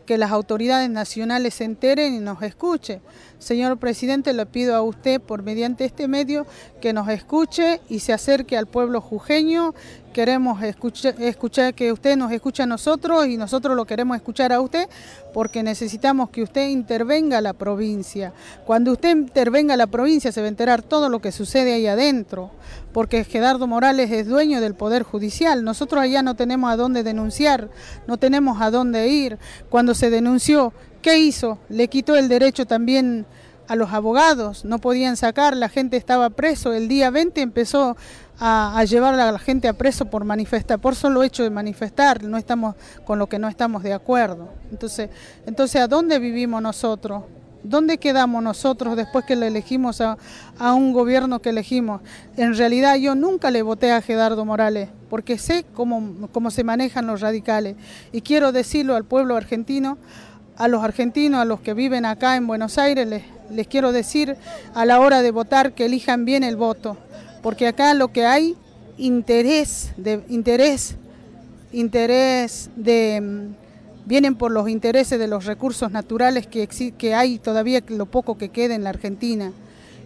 [0.10, 3.00] que las autoridades nacionales se enteren y nos escuchen.
[3.38, 6.48] Señor presidente, le pido a usted, por mediante este medio,
[6.82, 9.76] que nos escuche y se acerque al pueblo jujeño.
[10.20, 14.90] Queremos escuchar, que usted nos escuche a nosotros y nosotros lo queremos escuchar a usted
[15.34, 18.34] porque necesitamos que usted intervenga la provincia.
[18.66, 22.52] Cuando usted intervenga la provincia se va a enterar todo lo que sucede ahí adentro,
[22.92, 25.64] porque Gerardo Morales es dueño del Poder Judicial.
[25.64, 27.70] Nosotros allá no tenemos a dónde denunciar,
[28.06, 29.40] no tenemos a dónde ir.
[29.70, 31.60] Cuando se denunció, ¿qué hizo?
[31.70, 33.26] Le quitó el derecho también
[33.70, 36.74] a los abogados, no podían sacar, la gente estaba preso.
[36.74, 37.96] El día 20 empezó
[38.40, 42.38] a, llevar a la gente a preso por manifestar, por solo hecho de manifestar, no
[42.38, 44.50] estamos con lo que no estamos de acuerdo.
[44.72, 45.12] Entonces,
[45.46, 47.24] entonces ¿a dónde vivimos nosotros?
[47.62, 50.18] ¿Dónde quedamos nosotros después que le elegimos a,
[50.74, 52.02] un gobierno que elegimos?
[52.38, 57.06] En realidad yo nunca le voté a Gerardo Morales, porque sé cómo, cómo se manejan
[57.06, 57.76] los radicales.
[58.12, 60.00] Y quiero decirlo al pueblo argentino,
[60.60, 63.08] a los argentinos, a los que viven acá en Buenos Aires,
[63.50, 64.36] les, quiero decir
[64.76, 66.98] a la hora de votar que elijan bien el voto
[67.42, 68.56] porque acá lo que hay
[68.98, 70.96] interés de interés
[71.72, 73.56] interés de mm,
[74.06, 78.50] vienen por los intereses de los recursos naturales que, que hay todavía lo poco que
[78.50, 79.54] queda en la Argentina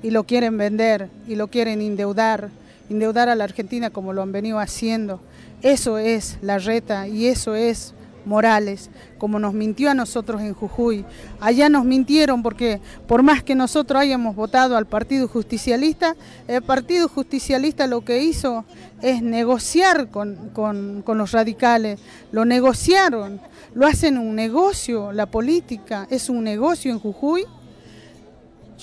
[0.04, 2.50] y lo quieren vender y lo quieren endeudar,
[2.90, 5.22] endeudar a la Argentina como lo han venido haciendo.
[5.62, 7.94] Eso es la reta y eso es
[8.26, 11.06] Morales, como nos mintió a nosotros en Jujuy.
[11.40, 16.16] Allá nos mintieron porque por más que nosotros hayamos votado al Partido Justicialista,
[16.48, 18.66] el Partido Justicialista lo que hizo
[19.02, 22.00] es negociar con, con los radicales,
[22.32, 23.42] lo negociaron,
[23.74, 27.46] lo hacen un negocio, la política es un negocio en Jujuy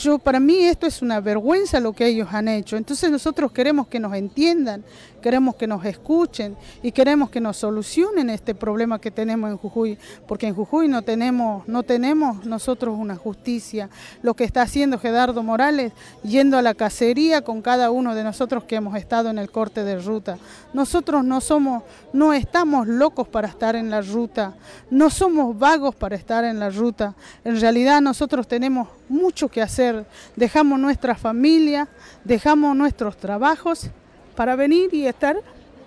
[0.00, 2.76] yo, para mí esto es una vergüenza lo que ellos han hecho.
[2.76, 4.82] Entonces nosotros queremos que nos entiendan,
[5.20, 9.98] queremos que nos escuchen y queremos que nos solucionen este problema que tenemos en Jujuy,
[10.26, 13.88] porque en Jujuy no tenemos, no tenemos nosotros una justicia.
[14.22, 15.92] Lo que está haciendo Gerardo Morales,
[16.22, 19.84] yendo a la cacería con cada uno de nosotros que hemos estado en el corte
[19.84, 20.38] de ruta.
[20.72, 24.54] Nosotros no somos, no estamos locos para estar en la ruta,
[24.90, 27.14] no somos vagos para estar en la ruta.
[27.44, 30.06] En realidad nosotros tenemos mucho que hacer.
[30.36, 31.88] Dejamos nuestra familia,
[32.24, 33.90] dejamos nuestros trabajos
[34.34, 35.40] para venir y estar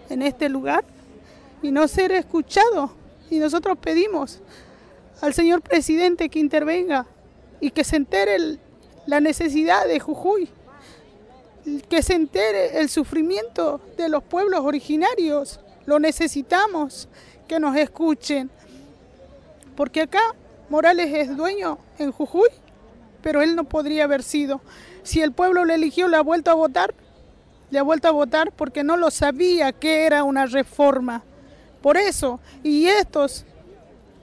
[0.10, 0.84] en este lugar
[1.62, 2.92] y no ser escuchados.
[3.30, 4.40] Y nosotros pedimos
[5.22, 7.06] al señor presidente que intervenga
[7.60, 8.60] y que se entere
[9.06, 10.50] la necesidad de Jujuy,
[11.90, 15.60] que se entere el sufrimiento de los pueblos originarios.
[15.86, 17.08] Lo necesitamos,
[17.48, 18.50] que nos escuchen.
[19.76, 20.22] Porque acá
[20.70, 22.50] Morales es dueño en Jujuy
[23.24, 24.62] pero él no podría haber sido.
[25.02, 26.94] Si el pueblo le eligió, le ha vuelto a votar,
[27.74, 31.24] le ha vuelto a votar porque no lo sabía que era una reforma.
[31.82, 33.46] Por eso, y estos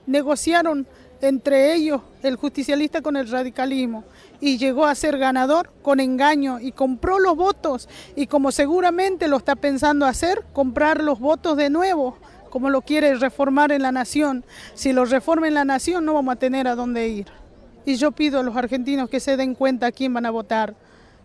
[0.07, 0.87] negociaron
[1.19, 4.05] entre ellos el justicialista con el radicalismo
[4.39, 9.35] y llegó a ser ganador con engaño y compró los votos y como seguramente lo
[9.35, 12.17] está pensando hacer, comprar los votos de nuevo,
[12.49, 14.45] como lo quiere reformar en la nación.
[14.75, 17.27] Si lo reforma en la nación no vamos a tener a dónde ir.
[17.85, 20.73] Y yo pido a los argentinos que se den cuenta a quién van a votar,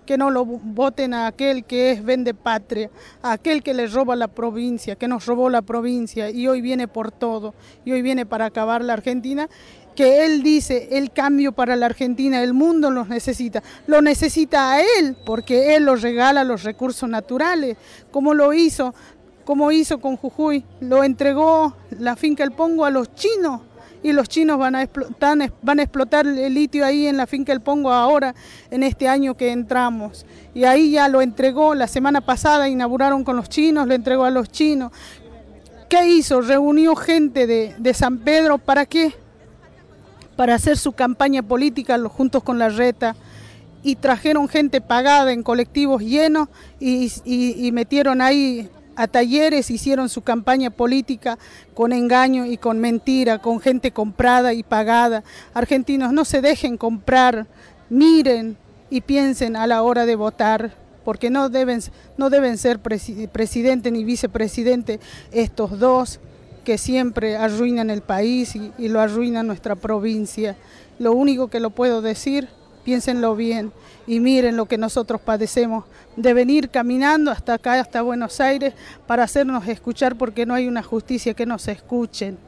[0.06, 2.90] que no lo voten a aquel que es vende patria,
[3.22, 6.88] a aquel que les roba la provincia, que nos robó la provincia y hoy viene
[6.88, 7.54] por todo,
[7.84, 9.48] y hoy viene para acabar la Argentina,
[9.94, 14.80] que él dice el cambio para la Argentina, el mundo los necesita, lo necesita a
[14.80, 17.76] él, porque él los regala los recursos naturales,
[18.10, 18.94] como lo hizo,
[19.44, 23.62] como hizo con Jujuy, lo entregó la finca El Pongo a los chinos
[24.06, 28.36] y los chinos van a, explotar, el litio ahí en la finca El Pongo ahora,
[28.70, 30.24] en este año que entramos.
[30.54, 34.30] Y ahí ya lo entregó, la semana pasada inauguraron con los chinos, lo entregó a
[34.30, 34.92] los chinos.
[35.88, 36.40] ¿Qué hizo?
[36.40, 39.12] Reunió gente de, de San Pedro, ¿para qué?
[40.36, 43.16] Para hacer su campaña política juntos con la reta
[43.82, 46.48] y trajeron gente pagada en colectivos llenos
[46.78, 51.38] y, y metieron ahí a talleres, hicieron su campaña política
[51.74, 55.22] con engaño y con mentira, con gente comprada y pagada.
[55.54, 57.46] Argentinos, no se dejen comprar,
[57.90, 58.56] miren
[58.90, 60.74] y piensen a la hora de votar,
[61.04, 61.80] porque no deben,
[62.16, 64.98] no deben ser presidente ni vicepresidente
[65.30, 66.18] estos dos
[66.64, 70.56] que siempre arruinan el país y, y lo arruinan nuestra provincia.
[70.98, 72.48] Lo único que lo puedo decir
[72.86, 73.72] piénsenlo bien
[74.06, 75.84] y miren lo que nosotros padecemos
[76.14, 78.74] de venir caminando hasta acá, hasta Buenos Aires,
[79.08, 82.38] para hacernos escuchar porque no hay una justicia que nos escuchen.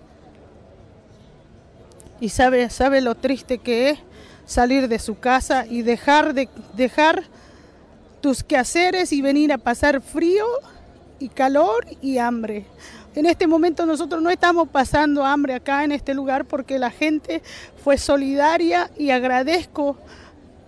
[2.20, 3.99] Y sabe, sabe lo triste que es
[4.47, 7.24] salir de su casa y dejar de dejar
[8.20, 10.47] tus quehaceres y venir a pasar frío
[11.18, 12.64] y calor y hambre.
[13.16, 17.43] En este momento nosotros no estamos pasando hambre acá en este lugar porque la gente
[17.82, 19.97] fue solidaria y agradezco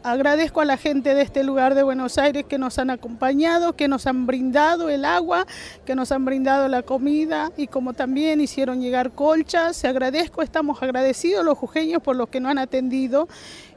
[0.02, 3.86] Agradezco a la gente de este lugar de Buenos Aires que nos han acompañado, que
[3.86, 5.46] nos han brindado el agua,
[5.84, 9.76] que nos han brindado la comida y como también hicieron llegar colchas.
[9.76, 13.28] Se agradezco, estamos agradecidos los jujeños por los que nos han atendido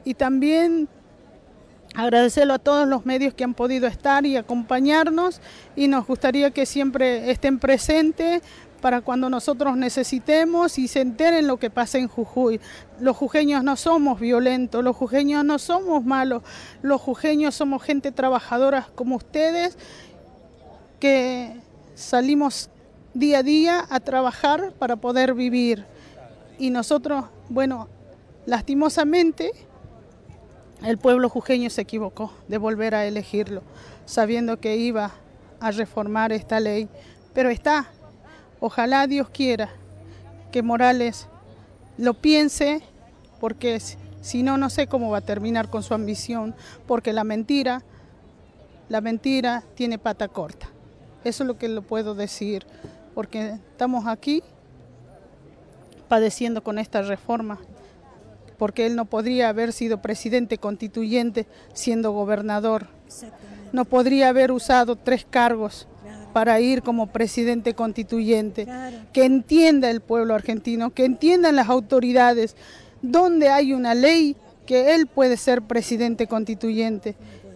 [0.02, 0.88] y también
[1.94, 5.42] agradecerlo a todos los medios que han podido estar y acompañarnos
[5.76, 8.42] y nos gustaría que siempre estén presentes
[8.84, 12.60] para cuando nosotros necesitemos y se enteren lo que pasa en Jujuy.
[13.00, 16.42] Los jujeños no somos violentos, los jujeños no somos malos,
[16.82, 19.78] los jujeños somos gente trabajadora como ustedes
[21.00, 21.56] que
[21.94, 22.68] salimos
[23.14, 25.86] día a día a trabajar para poder vivir.
[26.58, 27.88] Y nosotros, bueno,
[28.44, 29.52] lastimosamente,
[30.82, 33.62] el pueblo jujeño se equivocó de volver a elegirlo,
[34.04, 35.12] sabiendo que iba
[35.58, 36.86] a reformar esta ley.
[37.32, 37.88] Pero está,
[38.66, 39.68] Ojalá Dios quiera
[40.50, 41.28] que Morales
[41.98, 42.80] lo piense,
[43.38, 43.78] porque
[44.22, 46.54] si no, no sé cómo va a terminar con su ambición,
[46.86, 47.82] porque la mentira,
[48.88, 50.70] la mentira tiene pata corta.
[51.24, 52.64] Eso es lo que lo puedo decir,
[53.14, 54.42] porque estamos aquí
[56.08, 57.58] padeciendo con esta reforma,
[58.56, 62.86] porque él no podría haber sido presidente constituyente siendo gobernador.
[63.74, 65.86] No podría haber usado tres cargos
[66.34, 68.66] para ir como presidente constituyente,
[69.12, 72.56] que entienda el pueblo argentino, que entiendan las autoridades,
[73.02, 77.14] donde hay una ley que él puede ser presidente constituyente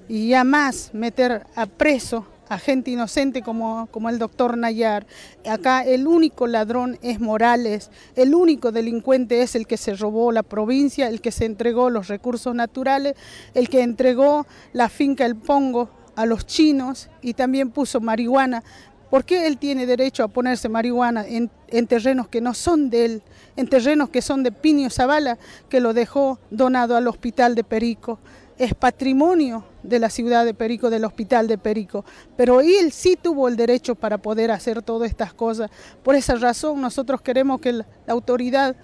[0.09, 5.07] y ya más meter a preso a gente inocente como, como el doctor Nayar.
[5.45, 10.45] Acá el único ladrón es Morales, el único delincuente es el que se robó la
[10.45, 13.16] provincia, el que se entregó los recursos naturales,
[13.55, 18.64] el que entregó la finca El Pongo a los chinos y también puso marihuana.
[19.09, 21.49] ¿Por qué él tiene derecho a ponerse marihuana en,
[21.87, 23.23] terrenos que no son de él,
[23.57, 25.39] en terrenos que son de Pinio Zavala,
[25.69, 28.19] que lo dejó donado al hospital de Perico?
[28.59, 32.05] Es patrimonio de la ciudad de Perico, del hospital de Perico,
[32.37, 35.71] pero él sí tuvo el derecho para poder hacer todas estas cosas.
[36.03, 38.75] Por esa razón nosotros queremos que la, autoridad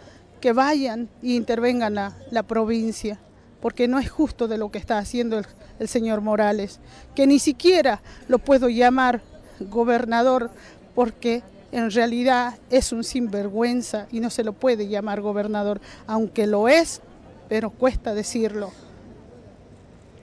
[0.41, 3.19] que vayan e intervengan la, la provincia
[3.61, 5.47] porque no es justo de lo que está haciendo el,
[5.89, 6.81] señor Morales,
[7.15, 9.21] que ni siquiera lo puedo llamar
[9.61, 10.51] gobernador
[10.95, 16.69] porque en realidad es un sinvergüenza y no se lo puede llamar gobernador, aunque lo
[16.69, 17.01] es,
[17.49, 18.71] pero cuesta decirlo.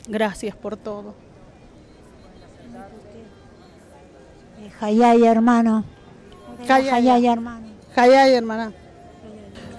[0.07, 1.13] Gracias por todo.
[4.79, 5.83] Jayay, hermano.
[6.67, 7.67] Jayay, hermano.
[7.95, 8.73] Jayay, hermana.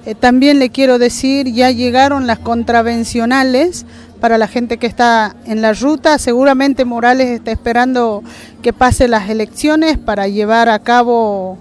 [0.05, 3.87] Eh, también le quiero decir, ya llegaron las contravencionales
[4.23, 6.17] para la gente que está en la ruta.
[6.17, 8.23] Seguramente Morales está esperando
[8.63, 11.59] que pase las elecciones para llevar a cabo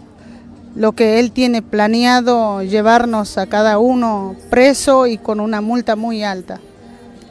[0.75, 6.23] lo que él tiene planeado, llevarnos a cada uno preso y con una multa muy
[6.23, 6.59] alta.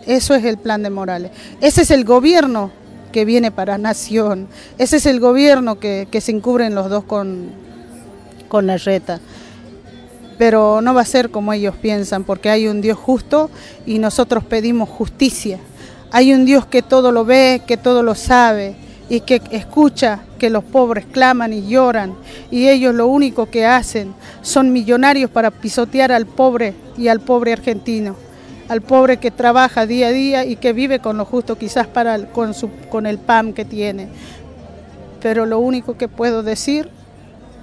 [0.04, 1.30] Eso es el plan de Morales.
[1.60, 2.72] Ese es el gobierno
[3.12, 4.48] que viene para Nación.
[4.78, 7.50] Ese es el gobierno que, se encubren los dos con,
[8.48, 9.20] con la reta
[10.40, 13.50] pero no va a ser como ellos piensan, porque hay un Dios justo
[13.84, 15.58] y nosotros pedimos justicia.
[16.12, 18.74] Hay un Dios que todo lo ve, que todo lo sabe
[19.10, 22.14] y que escucha que los pobres claman y lloran
[22.50, 27.52] y ellos lo único que hacen son millonarios para pisotear al pobre y al pobre
[27.52, 28.16] argentino,
[28.70, 32.18] al pobre que trabaja día a día y que vive con lo justo quizás para
[32.32, 34.08] con, su, con el pan que tiene.
[35.20, 36.88] Pero lo único que puedo decir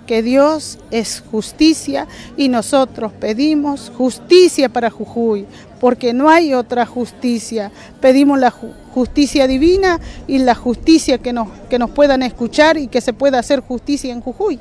[0.07, 5.45] que Dios es justicia y nosotros pedimos justicia para Jujuy,
[5.79, 7.71] porque no hay otra justicia.
[8.01, 13.01] Pedimos la justicia divina y la justicia que nos, que nos puedan escuchar y que
[13.01, 14.59] se pueda hacer justicia en Jujuy.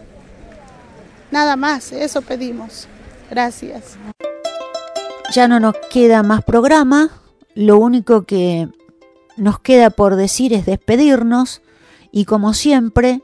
[1.31, 2.89] Nada más, eso pedimos.
[3.31, 3.97] Gracias.
[5.33, 7.11] Ya no nos queda más programa,
[7.55, 8.69] lo único que
[9.37, 11.63] nos queda por decir es despedirnos
[12.13, 13.23] y como siempre,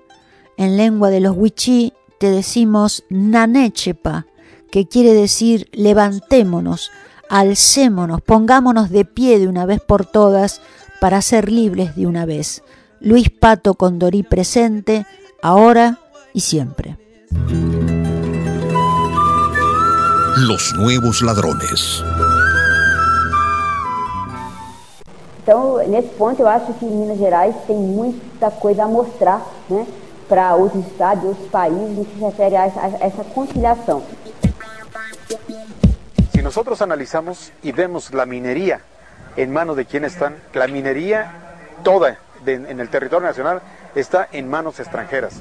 [0.57, 1.93] en lengua de los wichí
[2.23, 4.27] te decimos nanechepa,
[4.71, 6.93] que quiere decir levantémonos,
[7.29, 10.61] alcémonos, pongámonos de pie de una vez por todas
[11.01, 12.63] para ser libres de una vez.
[13.01, 15.05] Luis Pato Condorí presente,
[15.43, 15.99] ahora
[16.33, 16.97] y siempre.
[20.37, 22.05] Los nuevos ladrones.
[25.43, 29.85] Então, nesse ponto, eu acho que Minas Gerais tem muita coisa a mostrar, né?
[30.33, 34.03] Para otros estados y otros países en que se refiere a esa, conciliación.
[36.33, 38.81] Si nosotros analizamos y vemos la minería
[39.37, 41.33] en manos de quienes están, la minería
[41.85, 42.17] toda
[42.47, 43.61] en el territorio nacional
[43.95, 45.35] está en manos extranjeras,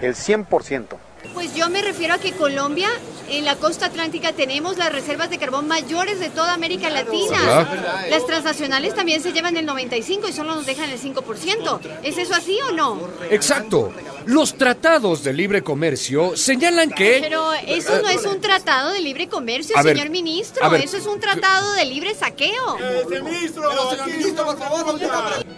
[0.00, 0.86] el 100%.
[1.32, 2.88] Pues yo me refiero a que Colombia,
[3.28, 7.66] en la costa atlántica, tenemos las reservas de carbón mayores de toda América Latina.
[8.10, 11.80] Las transnacionales también se llevan el 95 y solo nos dejan el 5%.
[12.02, 13.00] ¿Es eso así o no?
[13.30, 13.92] Exacto.
[14.26, 17.18] Los tratados de libre comercio señalan que...
[17.20, 20.74] Pero eso no es un tratado de libre comercio, señor ministro.
[20.74, 22.76] Eso es un tratado de libre saqueo.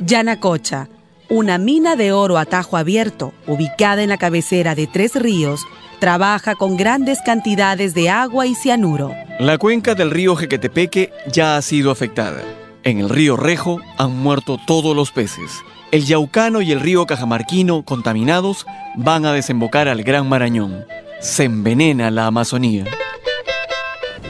[0.00, 0.88] Yana Cocha
[1.28, 5.60] una mina de oro a tajo abierto, ubicada en la cabecera de Tres Ríos,
[5.98, 9.12] trabaja con grandes cantidades de agua y cianuro.
[9.38, 12.42] La cuenca del río Jequetepeque ya ha sido afectada.
[12.84, 15.62] En el río Rejo han muerto todos los peces.
[15.90, 18.66] El Yaucano y el río Cajamarquino, contaminados,
[18.96, 20.84] van a desembocar al Gran Marañón.
[21.20, 22.84] Se envenena la Amazonía.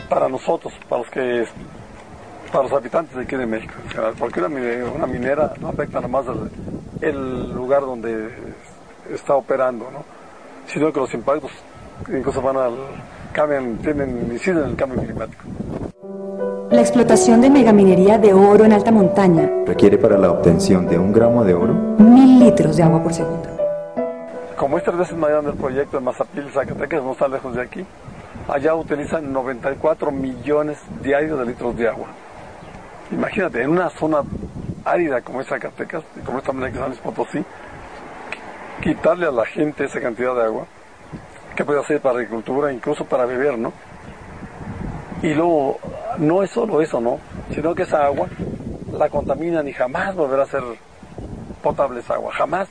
[0.09, 1.45] Para nosotros, para los que
[2.53, 3.75] para los habitantes de aquí de México.
[3.89, 4.49] O sea, porque una,
[4.95, 8.29] una minera no afecta nada más el, el lugar donde
[9.13, 10.05] está operando, ¿no?
[10.67, 11.51] sino que los impactos
[12.09, 12.75] incluso van al
[13.33, 15.45] cambian, tienen, inciden en el cambio climático.
[16.71, 21.13] La explotación de megaminería de oro en alta montaña requiere para la obtención de un
[21.13, 23.49] gramo de oro mil litros de agua por segundo.
[24.57, 27.63] Como es tres veces más grande el proyecto de Mazapil, Zacatecas, no está lejos de
[27.63, 27.85] aquí,
[28.49, 32.09] allá utilizan 94 millones diarios de litros de agua.
[33.11, 34.23] Imagínate, en una zona
[34.85, 37.45] árida como es Zacatecas, como esta manera que San Luis Potosí,
[38.83, 40.67] quitarle a la gente esa cantidad de agua,
[41.55, 43.73] que puede hacer para agricultura, incluso para beber, ¿no?
[45.23, 45.79] Y luego,
[46.19, 47.19] no es solo eso, ¿no?
[47.55, 48.29] Sino que esa agua
[48.93, 50.63] la contaminan y jamás volverá a ser
[51.63, 52.69] potable esa agua, jamás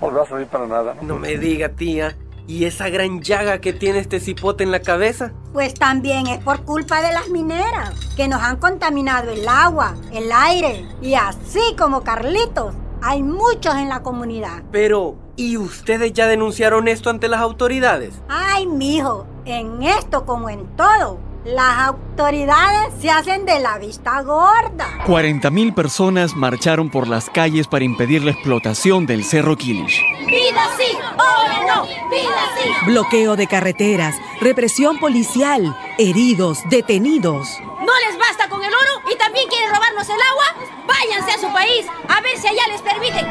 [0.00, 1.02] volverá a servir para nada, ¿no?
[1.02, 2.14] No me diga, tía.
[2.48, 5.32] ¿Y esa gran llaga que tiene este cipote en la cabeza?
[5.52, 10.32] Pues también es por culpa de las mineras, que nos han contaminado el agua, el
[10.32, 14.62] aire, y así como Carlitos, hay muchos en la comunidad.
[14.72, 18.14] Pero, ¿y ustedes ya denunciaron esto ante las autoridades?
[18.30, 25.04] Ay, mijo, en esto como en todo, las autoridades se hacen de la vista gorda.
[25.06, 30.02] 40.000 personas marcharon por las calles para impedir la explotación del Cerro Kilish.
[30.26, 30.96] ¡Vida sí!
[31.16, 31.84] ¡Ahora no!
[31.84, 32.70] ¡Vida sí!
[32.86, 37.58] Bloqueo de carreteras, represión policial, heridos, detenidos.
[37.60, 40.44] ¿No les basta con el oro y también quieren robarnos el agua?
[40.86, 43.26] Váyanse a su país a ver si allá les permiten.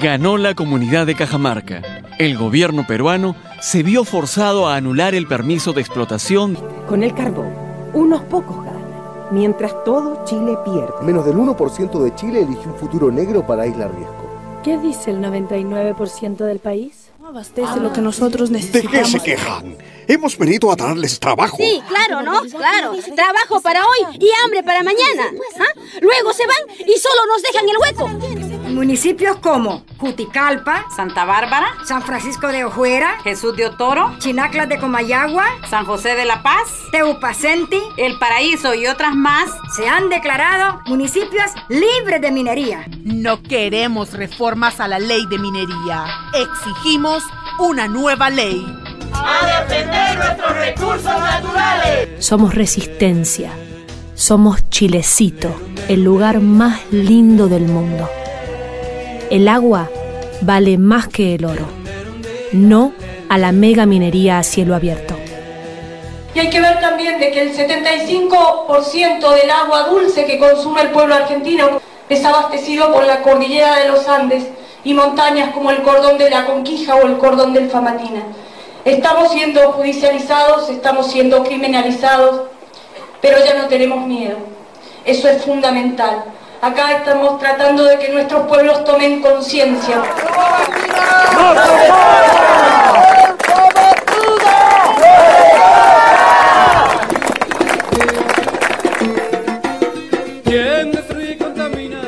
[0.00, 1.80] Ganó la comunidad de Cajamarca.
[2.18, 6.56] El gobierno peruano se vio forzado a anular el permiso de explotación.
[6.88, 7.52] Con el carbón,
[7.92, 10.94] unos pocos ganan, mientras todo Chile pierde.
[11.02, 14.60] Menos del 1% de Chile eligió un futuro negro para Isla Riesgo.
[14.64, 17.10] ¿Qué dice el 99% del país?
[17.20, 18.92] No abastece lo que nosotros necesitamos.
[18.92, 19.76] ¿De qué se quejan?
[20.08, 21.58] Hemos venido a darles trabajo.
[21.58, 22.40] Sí, claro, ¿no?
[22.48, 22.92] Claro.
[23.14, 25.24] Trabajo para hoy y hambre para mañana.
[25.58, 25.80] ¿Ah?
[26.00, 28.45] Luego se van y solo nos dejan el hueco.
[28.68, 35.46] Municipios como Juticalpa, Santa Bárbara, San Francisco de Ojuera, Jesús de Otoro, Chinaclas de Comayagua,
[35.70, 41.50] San José de la Paz, Teupacenti, El Paraíso y otras más se han declarado municipios
[41.68, 42.86] libres de minería.
[43.04, 46.06] No queremos reformas a la ley de minería.
[46.34, 47.22] Exigimos
[47.58, 48.66] una nueva ley.
[49.12, 52.24] A defender nuestros recursos naturales.
[52.24, 53.52] Somos resistencia.
[54.14, 55.54] Somos Chilecito,
[55.88, 58.08] el lugar más lindo del mundo.
[59.28, 59.90] El agua
[60.40, 61.66] vale más que el oro.
[62.52, 62.92] No
[63.28, 65.16] a la mega minería a cielo abierto.
[66.32, 70.90] Y hay que ver también de que el 75% del agua dulce que consume el
[70.90, 74.44] pueblo argentino es abastecido por la cordillera de los Andes
[74.84, 78.22] y montañas como el cordón de la Conquija o el cordón del Famatina.
[78.84, 82.42] Estamos siendo judicializados, estamos siendo criminalizados,
[83.20, 84.36] pero ya no tenemos miedo.
[85.04, 86.22] Eso es fundamental.
[86.62, 90.02] Acá estamos tratando de que nuestros pueblos tomen conciencia.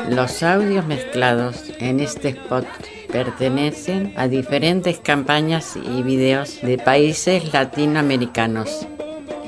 [0.09, 2.65] Los audios mezclados en este spot
[3.11, 8.87] pertenecen a diferentes campañas y videos de países latinoamericanos.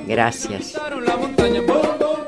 [0.07, 0.79] Gracias.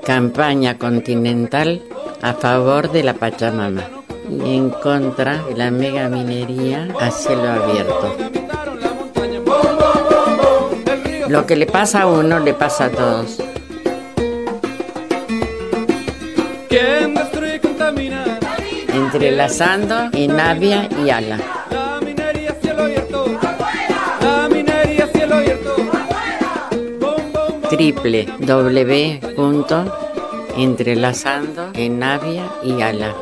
[0.03, 1.82] Campaña continental
[2.24, 3.84] a favor de la Pachamama
[4.30, 8.15] y en contra de la megaminería a cielo abierto.
[11.28, 13.39] Lo que le pasa a uno le pasa a todos.
[18.93, 21.39] Entrelazando en Avia y Ala.
[27.69, 29.19] Triple W
[30.57, 33.13] entrelazando en Navia y Ala.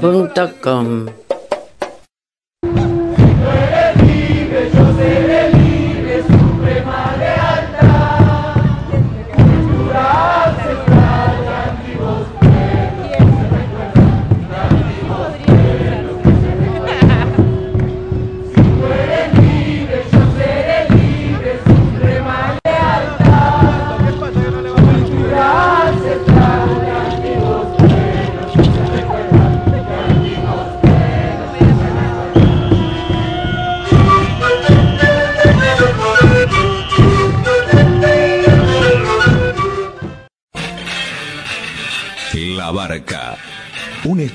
[0.00, 1.23] Blogspot.com